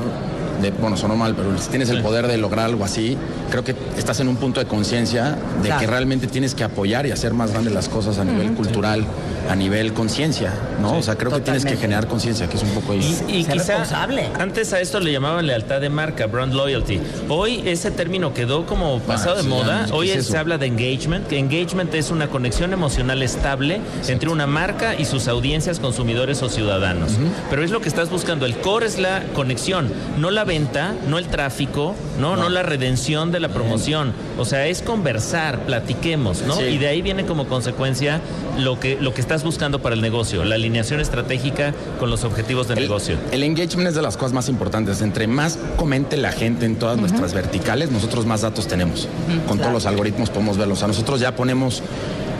de, 0.60 0.70
bueno, 0.70 0.96
sonó 0.96 1.16
mal, 1.16 1.34
pero 1.34 1.56
si 1.58 1.68
tienes 1.70 1.88
el 1.90 2.02
poder 2.02 2.26
de 2.26 2.36
lograr 2.36 2.66
algo 2.66 2.84
así, 2.84 3.16
creo 3.50 3.64
que 3.64 3.74
estás 3.96 4.20
en 4.20 4.28
un 4.28 4.36
punto 4.36 4.60
de 4.60 4.66
conciencia 4.66 5.36
de 5.62 5.68
Claro. 5.68 5.80
que 5.80 5.86
realmente 5.86 6.26
tienes 6.26 6.54
que 6.54 6.64
apoyar 6.64 7.06
y 7.06 7.10
hacer 7.12 7.32
más 7.34 7.50
grandes 7.52 7.72
las 7.72 7.88
cosas 7.88 8.18
a 8.18 8.24
nivel 8.24 8.52
cultural, 8.54 9.04
a 9.50 9.56
nivel 9.56 9.92
conciencia, 9.92 10.52
¿no? 10.80 10.98
O 10.98 11.02
sea, 11.02 11.16
creo 11.16 11.32
que 11.32 11.40
tienes 11.40 11.64
que 11.64 11.76
generar 11.76 12.06
conciencia, 12.06 12.48
que 12.48 12.56
es 12.56 12.62
un 12.62 12.70
poco 12.70 12.92
ahí. 12.92 13.00
Y, 13.28 13.32
y 13.38 13.44
Ser 13.44 13.54
quizá 13.54 13.78
responsable. 13.78 14.28
antes 14.38 14.72
a 14.72 14.80
esto 14.80 15.00
le 15.00 15.10
llamaban 15.10 15.44
lealtad 15.44 15.80
de 15.80 15.88
marca, 15.88 16.26
brand 16.26 16.54
loyalty. 16.54 17.00
Hoy 17.28 17.62
ese 17.66 17.90
término 17.90 18.32
quedó 18.32 18.64
como 18.64 19.00
pasado 19.00 19.36
de 19.36 19.42
sí, 19.42 19.48
moda. 19.48 19.80
ya, 19.80 19.86
¿qué 19.86 19.92
Hoy 19.92 20.10
es 20.10 20.26
se 20.26 20.38
habla 20.38 20.56
de 20.56 20.66
engagement, 20.66 21.26
que 21.26 21.38
engagement 21.38 21.92
es 21.94 22.12
una 22.12 22.28
conexión 22.28 22.72
emocional 22.72 23.22
estable 23.22 23.80
entre 24.06 24.30
una 24.30 24.46
marca 24.46 24.94
y 24.96 25.04
sus 25.04 25.26
audiencias, 25.26 25.80
consumidores 25.80 26.42
o 26.42 26.48
ciudadanos. 26.48 27.12
Pero 27.50 27.64
es 27.64 27.72
lo 27.72 27.80
que 27.80 27.88
estás 27.88 28.08
buscando. 28.08 28.46
El 28.46 28.56
core 28.58 28.86
es 28.86 29.00
la 29.00 29.24
conexión, 29.34 29.88
no 30.16 30.30
la 30.30 30.44
venta, 30.44 30.94
no 31.08 31.18
el 31.18 31.26
tráfico, 31.26 31.96
no, 32.20 32.36
no, 32.36 32.48
la 32.50 32.62
redención 32.62 33.32
de 33.32 33.40
la 33.40 33.48
promoción. 33.48 34.12
O 34.38 34.44
sea, 34.44 34.68
es 34.68 34.80
conversar, 34.80 35.60
platiquemos, 35.66 36.42
¿no? 36.42 36.54
Sí. 36.54 36.62
Y 36.64 36.78
de 36.78 36.86
ahí 36.86 37.02
viene 37.02 37.26
como 37.26 37.48
consecuencia 37.48 38.20
lo 38.58 38.78
que, 38.78 38.96
lo 39.00 39.12
que 39.12 39.20
estás 39.20 39.39
buscando 39.44 39.80
para 39.80 39.94
el 39.94 40.00
negocio, 40.00 40.44
la 40.44 40.54
alineación 40.54 41.00
estratégica 41.00 41.74
con 41.98 42.10
los 42.10 42.24
objetivos 42.24 42.68
de 42.68 42.74
El, 42.74 42.80
negocio. 42.80 43.16
el 43.30 43.42
engagement 43.42 43.88
es 43.88 43.94
de 43.94 44.02
las 44.02 44.16
cosas 44.16 44.32
más 44.32 44.48
importantes. 44.48 45.00
Entre 45.02 45.26
más 45.26 45.58
comente 45.76 46.16
la 46.16 46.32
gente 46.32 46.66
en 46.66 46.76
todas 46.76 46.98
nuestras 46.98 47.34
verticales, 47.34 47.90
nosotros 47.90 48.26
más 48.26 48.42
datos 48.42 48.66
tenemos. 48.66 49.08
Con 49.46 49.58
todos 49.58 49.72
los 49.72 49.86
algoritmos 49.86 50.30
podemos 50.30 50.56
verlos. 50.56 50.78
O 50.78 50.80
sea, 50.80 50.88
nosotros 50.88 51.20
ya 51.20 51.34
ponemos 51.34 51.82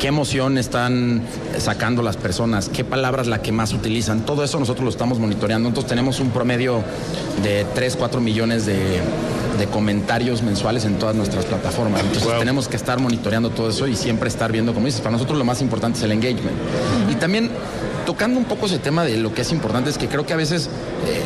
qué 0.00 0.08
emoción 0.08 0.58
están 0.58 1.22
sacando 1.58 2.02
las 2.02 2.16
personas, 2.16 2.68
qué 2.68 2.84
palabras 2.84 3.26
la 3.26 3.42
que 3.42 3.52
más 3.52 3.72
utilizan. 3.72 4.24
Todo 4.24 4.42
eso 4.42 4.58
nosotros 4.58 4.84
lo 4.84 4.90
estamos 4.90 5.18
monitoreando. 5.18 5.68
Entonces 5.68 5.88
tenemos 5.88 6.20
un 6.20 6.30
promedio 6.30 6.82
de 7.42 7.66
3, 7.74 7.96
4 7.96 8.20
millones 8.20 8.66
de, 8.66 9.00
de 9.60 9.66
comentarios 9.66 10.42
mensuales 10.42 10.84
en 10.84 10.98
todas 10.98 11.14
nuestras 11.14 11.44
plataformas. 11.44 12.00
Entonces 12.00 12.24
Wow. 12.24 12.38
tenemos 12.40 12.66
que 12.66 12.76
estar 12.76 12.98
monitoreando 12.98 13.50
todo 13.50 13.68
eso 13.70 13.86
y 13.86 13.94
siempre 13.94 14.28
estar 14.28 14.50
viendo, 14.50 14.72
como 14.74 14.86
dices, 14.86 15.00
para 15.00 15.12
nosotros 15.12 15.38
lo 15.38 15.44
más 15.44 15.60
importante 15.62 15.98
es 15.98 16.04
el 16.04 16.12
engagement. 16.12 16.56
Y 17.10 17.14
también 17.16 17.50
tocando 18.06 18.38
un 18.38 18.46
poco 18.46 18.66
ese 18.66 18.78
tema 18.78 19.04
de 19.04 19.18
lo 19.18 19.32
que 19.32 19.42
es 19.42 19.52
importante 19.52 19.90
es 19.90 19.98
que 19.98 20.08
creo 20.08 20.26
que 20.26 20.32
a 20.32 20.36
veces, 20.36 20.68
eh, 21.06 21.22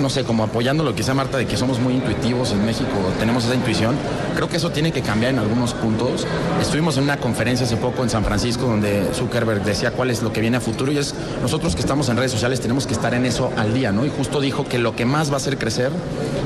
no 0.00 0.10
sé, 0.10 0.24
como 0.24 0.44
apoyando 0.44 0.84
lo 0.84 0.92
que 0.92 0.98
dice 0.98 1.14
Marta 1.14 1.38
de 1.38 1.46
que 1.46 1.56
somos 1.56 1.78
muy 1.78 1.94
intuitivos 1.94 2.52
en 2.52 2.64
México, 2.64 2.90
tenemos 3.18 3.44
esa 3.44 3.54
intuición, 3.54 3.96
creo 4.34 4.48
que 4.48 4.56
eso 4.56 4.70
tiene 4.70 4.92
que 4.92 5.02
cambiar 5.02 5.32
en 5.32 5.38
algunos 5.38 5.74
puntos. 5.74 6.26
Estuvimos 6.60 6.96
en 6.96 7.04
una 7.04 7.18
conferencia 7.18 7.66
hace 7.66 7.76
poco 7.76 8.02
en 8.02 8.10
San 8.10 8.24
Francisco 8.24 8.66
donde 8.66 9.08
Zuckerberg 9.14 9.62
decía 9.64 9.92
cuál 9.92 10.10
es 10.10 10.22
lo 10.22 10.32
que 10.32 10.40
viene 10.40 10.56
a 10.56 10.60
futuro 10.60 10.92
y 10.92 10.98
es 10.98 11.14
nosotros 11.42 11.74
que 11.74 11.80
estamos 11.80 12.08
en 12.08 12.16
redes 12.16 12.32
sociales 12.32 12.60
tenemos 12.60 12.86
que 12.86 12.94
estar 12.94 13.14
en 13.14 13.26
eso 13.26 13.50
al 13.56 13.74
día, 13.74 13.92
¿no? 13.92 14.04
Y 14.04 14.10
justo 14.10 14.40
dijo 14.40 14.64
que 14.64 14.78
lo 14.78 14.96
que 14.96 15.04
más 15.04 15.30
va 15.30 15.34
a 15.34 15.36
hacer 15.36 15.58
crecer 15.58 15.90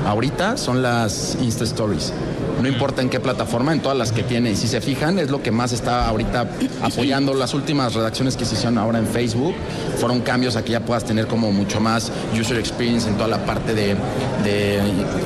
ahorita 0.07 0.57
son 0.57 0.83
las 0.83 1.37
Insta 1.41 1.65
Stories. 1.65 2.13
No 2.61 2.69
importa 2.69 3.03
en 3.03 3.11
qué 3.11 3.21
plataforma, 3.21 3.73
en 3.73 3.81
todas 3.81 3.97
las 3.99 4.13
que 4.13 4.23
tiene. 4.23 4.53
Y 4.53 4.57
si 4.57 4.69
se 4.69 4.81
fijan, 4.81 5.19
es 5.19 5.31
lo 5.31 5.43
que 5.43 5.51
más 5.51 5.73
está 5.73 6.09
ahorita 6.09 6.49
apoyando. 6.83 7.35
Las 7.35 7.55
últimas 7.55 7.95
redacciones 7.95 8.37
que 8.37 8.45
se 8.45 8.55
hicieron 8.55 8.79
ahora 8.79 8.99
en 8.99 9.07
Facebook 9.07 9.55
fueron 9.99 10.21
cambios 10.21 10.57
a 10.57 10.65
que 10.65 10.73
ya 10.73 10.81
puedas 10.81 11.05
tener 11.05 11.27
como 11.27 11.53
mucho 11.53 11.81
más 11.81 12.11
user 12.39 12.59
experience 12.59 13.09
en 13.09 13.17
toda 13.17 13.29
la 13.29 13.45
parte 13.45 13.75
de, 13.75 13.97
de 14.45 14.81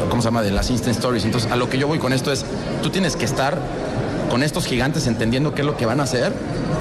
¿cómo 0.09 0.23
se 0.23 0.27
llama? 0.27 0.43
De 0.43 0.51
las 0.51 0.71
Instant 0.71 0.97
Stories. 0.97 1.25
Entonces, 1.25 1.51
a 1.51 1.57
lo 1.57 1.69
que 1.69 1.79
yo 1.79 1.87
voy 1.87 1.99
con 1.99 2.13
esto 2.13 2.33
es, 2.33 2.45
tú 2.83 2.91
tienes 2.91 3.17
que 3.17 3.25
estar 3.25 3.59
con 4.31 4.43
estos 4.43 4.67
gigantes 4.67 5.07
entendiendo 5.07 5.55
qué 5.55 5.63
es 5.63 5.67
lo 5.67 5.77
que 5.77 5.87
van 5.87 6.01
a 6.01 6.03
hacer 6.05 6.33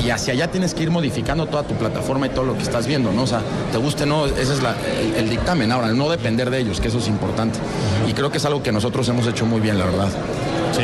y 0.03 0.09
hacia 0.09 0.33
allá 0.33 0.49
tienes 0.51 0.73
que 0.73 0.83
ir 0.83 0.91
modificando 0.91 1.45
toda 1.47 1.63
tu 1.63 1.73
plataforma 1.75 2.27
y 2.27 2.29
todo 2.29 2.45
lo 2.45 2.55
que 2.55 2.63
estás 2.63 2.87
viendo, 2.87 3.11
¿no? 3.11 3.23
O 3.23 3.27
sea, 3.27 3.41
te 3.71 3.77
guste 3.77 4.03
o 4.03 4.05
no, 4.05 4.25
ese 4.25 4.53
es 4.53 4.61
la- 4.61 4.75
el, 5.01 5.15
el 5.23 5.29
dictamen 5.29 5.71
ahora, 5.71 5.87
no 5.93 6.09
depender 6.09 6.49
de 6.49 6.59
ellos, 6.59 6.79
que 6.81 6.89
eso 6.89 6.97
es 6.99 7.07
importante. 7.07 7.57
Y 8.07 8.13
creo 8.13 8.29
que 8.31 8.37
es 8.37 8.45
algo 8.45 8.61
que 8.61 8.71
nosotros 8.71 9.07
hemos 9.09 9.25
hecho 9.27 9.45
muy 9.45 9.59
bien, 9.61 9.79
la 9.79 9.85
verdad. 9.85 10.09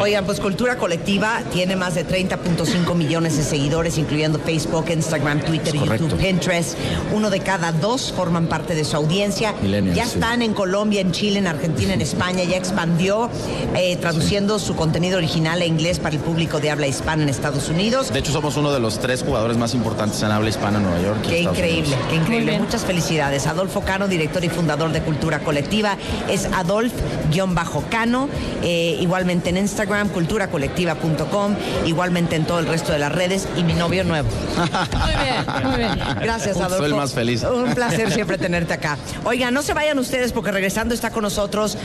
Oigan, 0.02 0.26
pues 0.26 0.40
Cultura 0.40 0.78
Colectiva 0.78 1.42
tiene 1.52 1.76
más 1.76 1.96
de 1.96 2.06
30.5 2.08 2.96
millones 2.96 3.38
de 3.38 3.44
seguidores, 3.44 3.98
incluyendo 3.98 4.40
Facebook, 4.40 4.86
Instagram, 4.90 5.42
Twitter. 5.42 5.74
YouTube, 5.74 6.16
Pinterest. 6.18 6.76
Uno 7.14 7.30
de 7.30 7.40
cada 7.40 7.72
dos 7.72 8.12
forman 8.16 8.48
parte 8.48 8.76
de 8.76 8.84
su 8.86 8.96
audiencia. 8.98 9.54
Ya 9.94 10.06
sí. 10.06 10.14
están 10.16 10.42
en 10.42 10.54
Colombia, 10.54 11.02
en 11.02 11.12
Chile, 11.12 11.40
en 11.40 11.48
Argentina, 11.48 11.94
en 11.94 12.02
España. 12.02 12.44
Ya 12.44 12.58
expandió 12.58 13.30
eh, 13.76 13.96
traduciendo 13.98 14.60
su 14.60 14.76
contenido 14.76 15.18
original 15.18 15.62
a 15.62 15.66
inglés 15.66 16.00
para 16.00 16.16
el 16.16 16.22
público 16.22 16.60
de 16.60 16.72
habla 16.72 16.88
hispana 16.88 17.24
en 17.24 17.30
Estados 17.30 17.70
Unidos. 17.70 18.12
De 18.12 18.20
hecho, 18.20 18.32
somos 18.32 18.58
uno 18.58 18.72
de 18.74 18.80
los 18.80 19.00
tres 19.00 19.24
jugadores 19.24 19.58
más 19.58 19.74
importantes 19.74 20.22
en 20.24 20.32
habla 20.32 20.50
hispana 20.50 20.78
en 20.80 20.84
Nueva 20.86 21.02
York. 21.02 21.18
Qué 21.28 21.40
Estados 21.40 21.58
increíble, 21.58 21.88
Unidos. 21.96 22.06
qué 22.10 22.16
increíble. 22.16 22.60
Muchas 22.60 22.84
felicidades. 22.84 23.48
Adolfo 23.48 23.82
Cano, 23.82 24.08
director 24.08 24.44
y 24.44 24.50
fundador 24.50 24.92
de 24.92 25.02
Cultura 25.02 25.40
Colectiva, 25.40 25.98
es 26.30 26.46
Adolf-Cano. 26.54 28.30
eh, 28.64 28.98
igualmente 29.00 29.50
en 29.50 29.58
Instagram, 29.74 30.10
culturacolectiva.com, 30.10 31.56
igualmente 31.88 32.36
en 32.36 32.46
todo 32.46 32.60
el 32.60 32.68
resto 32.68 32.92
de 32.92 33.00
las 33.00 33.12
redes 33.12 33.48
y 33.58 33.64
mi 33.64 33.74
novio 33.74 34.04
nuevo. 34.04 34.30
Muy 34.56 35.14
bien, 35.24 35.68
muy 35.68 35.78
bien. 35.78 36.00
Gracias, 36.22 36.58
Soy 36.58 36.66
Adolfo. 36.66 36.86
el 36.86 36.94
más 36.94 37.14
feliz. 37.14 37.44
Un 37.44 37.74
placer 37.74 38.12
siempre 38.12 38.38
tenerte 38.38 38.74
acá. 38.74 39.00
Oigan, 39.26 39.52
no 39.52 39.64
se 39.64 39.74
vayan 39.74 39.98
ustedes 39.98 40.32
porque 40.32 40.52
regresando 40.52 40.94
está 40.94 41.10
con 41.10 41.24
nosotros 41.24 41.76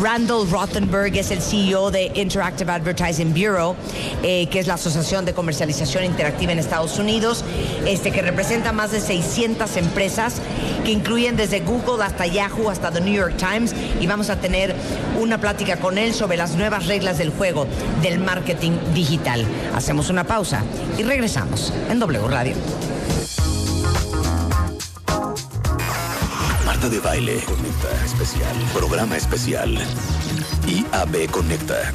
Randall 0.00 0.48
Rothenberg, 0.50 1.14
es 1.16 1.30
el 1.30 1.42
CEO 1.42 1.90
de 1.90 2.10
Interactive 2.14 2.72
Advertising 2.72 3.34
Bureau, 3.34 3.76
eh, 4.22 4.46
que 4.46 4.58
es 4.58 4.66
la 4.66 4.74
Asociación 4.74 5.24
de 5.26 5.34
Comercialización 5.34 6.04
Interactiva 6.04 6.52
en 6.52 6.58
Estados 6.58 6.98
Unidos, 6.98 7.44
este, 7.86 8.10
que 8.10 8.22
representa 8.22 8.72
más 8.72 8.92
de 8.92 9.00
600 9.00 9.76
empresas 9.76 10.36
que 10.84 10.92
incluyen 10.92 11.36
desde 11.36 11.60
Google 11.60 12.02
hasta 12.02 12.26
Yahoo 12.26 12.70
hasta 12.70 12.90
The 12.90 13.00
New 13.00 13.12
York 13.12 13.36
Times 13.36 13.74
y 14.00 14.06
vamos 14.06 14.30
a 14.30 14.36
tener 14.36 14.74
una 15.20 15.38
plática 15.38 15.76
con 15.76 15.98
él 15.98 16.14
sobre 16.14 16.38
las 16.38 16.54
nuevas 16.54 16.86
reglas 16.86 17.18
del 17.18 17.30
juego 17.30 17.66
del 18.02 18.20
marketing 18.20 18.72
digital. 18.94 19.44
Hacemos 19.74 20.08
una 20.08 20.24
pausa 20.24 20.62
y 20.98 21.02
regresamos 21.02 21.72
en 21.90 21.98
W 21.98 22.26
Radio. 22.28 22.54
Marta 26.80 26.96
de 26.96 27.00
Baile 27.00 27.42
Conecta 27.42 28.04
Especial. 28.06 28.56
Programa 28.72 29.14
especial. 29.14 29.74
IAB 30.66 31.30
Conecta. 31.30 31.92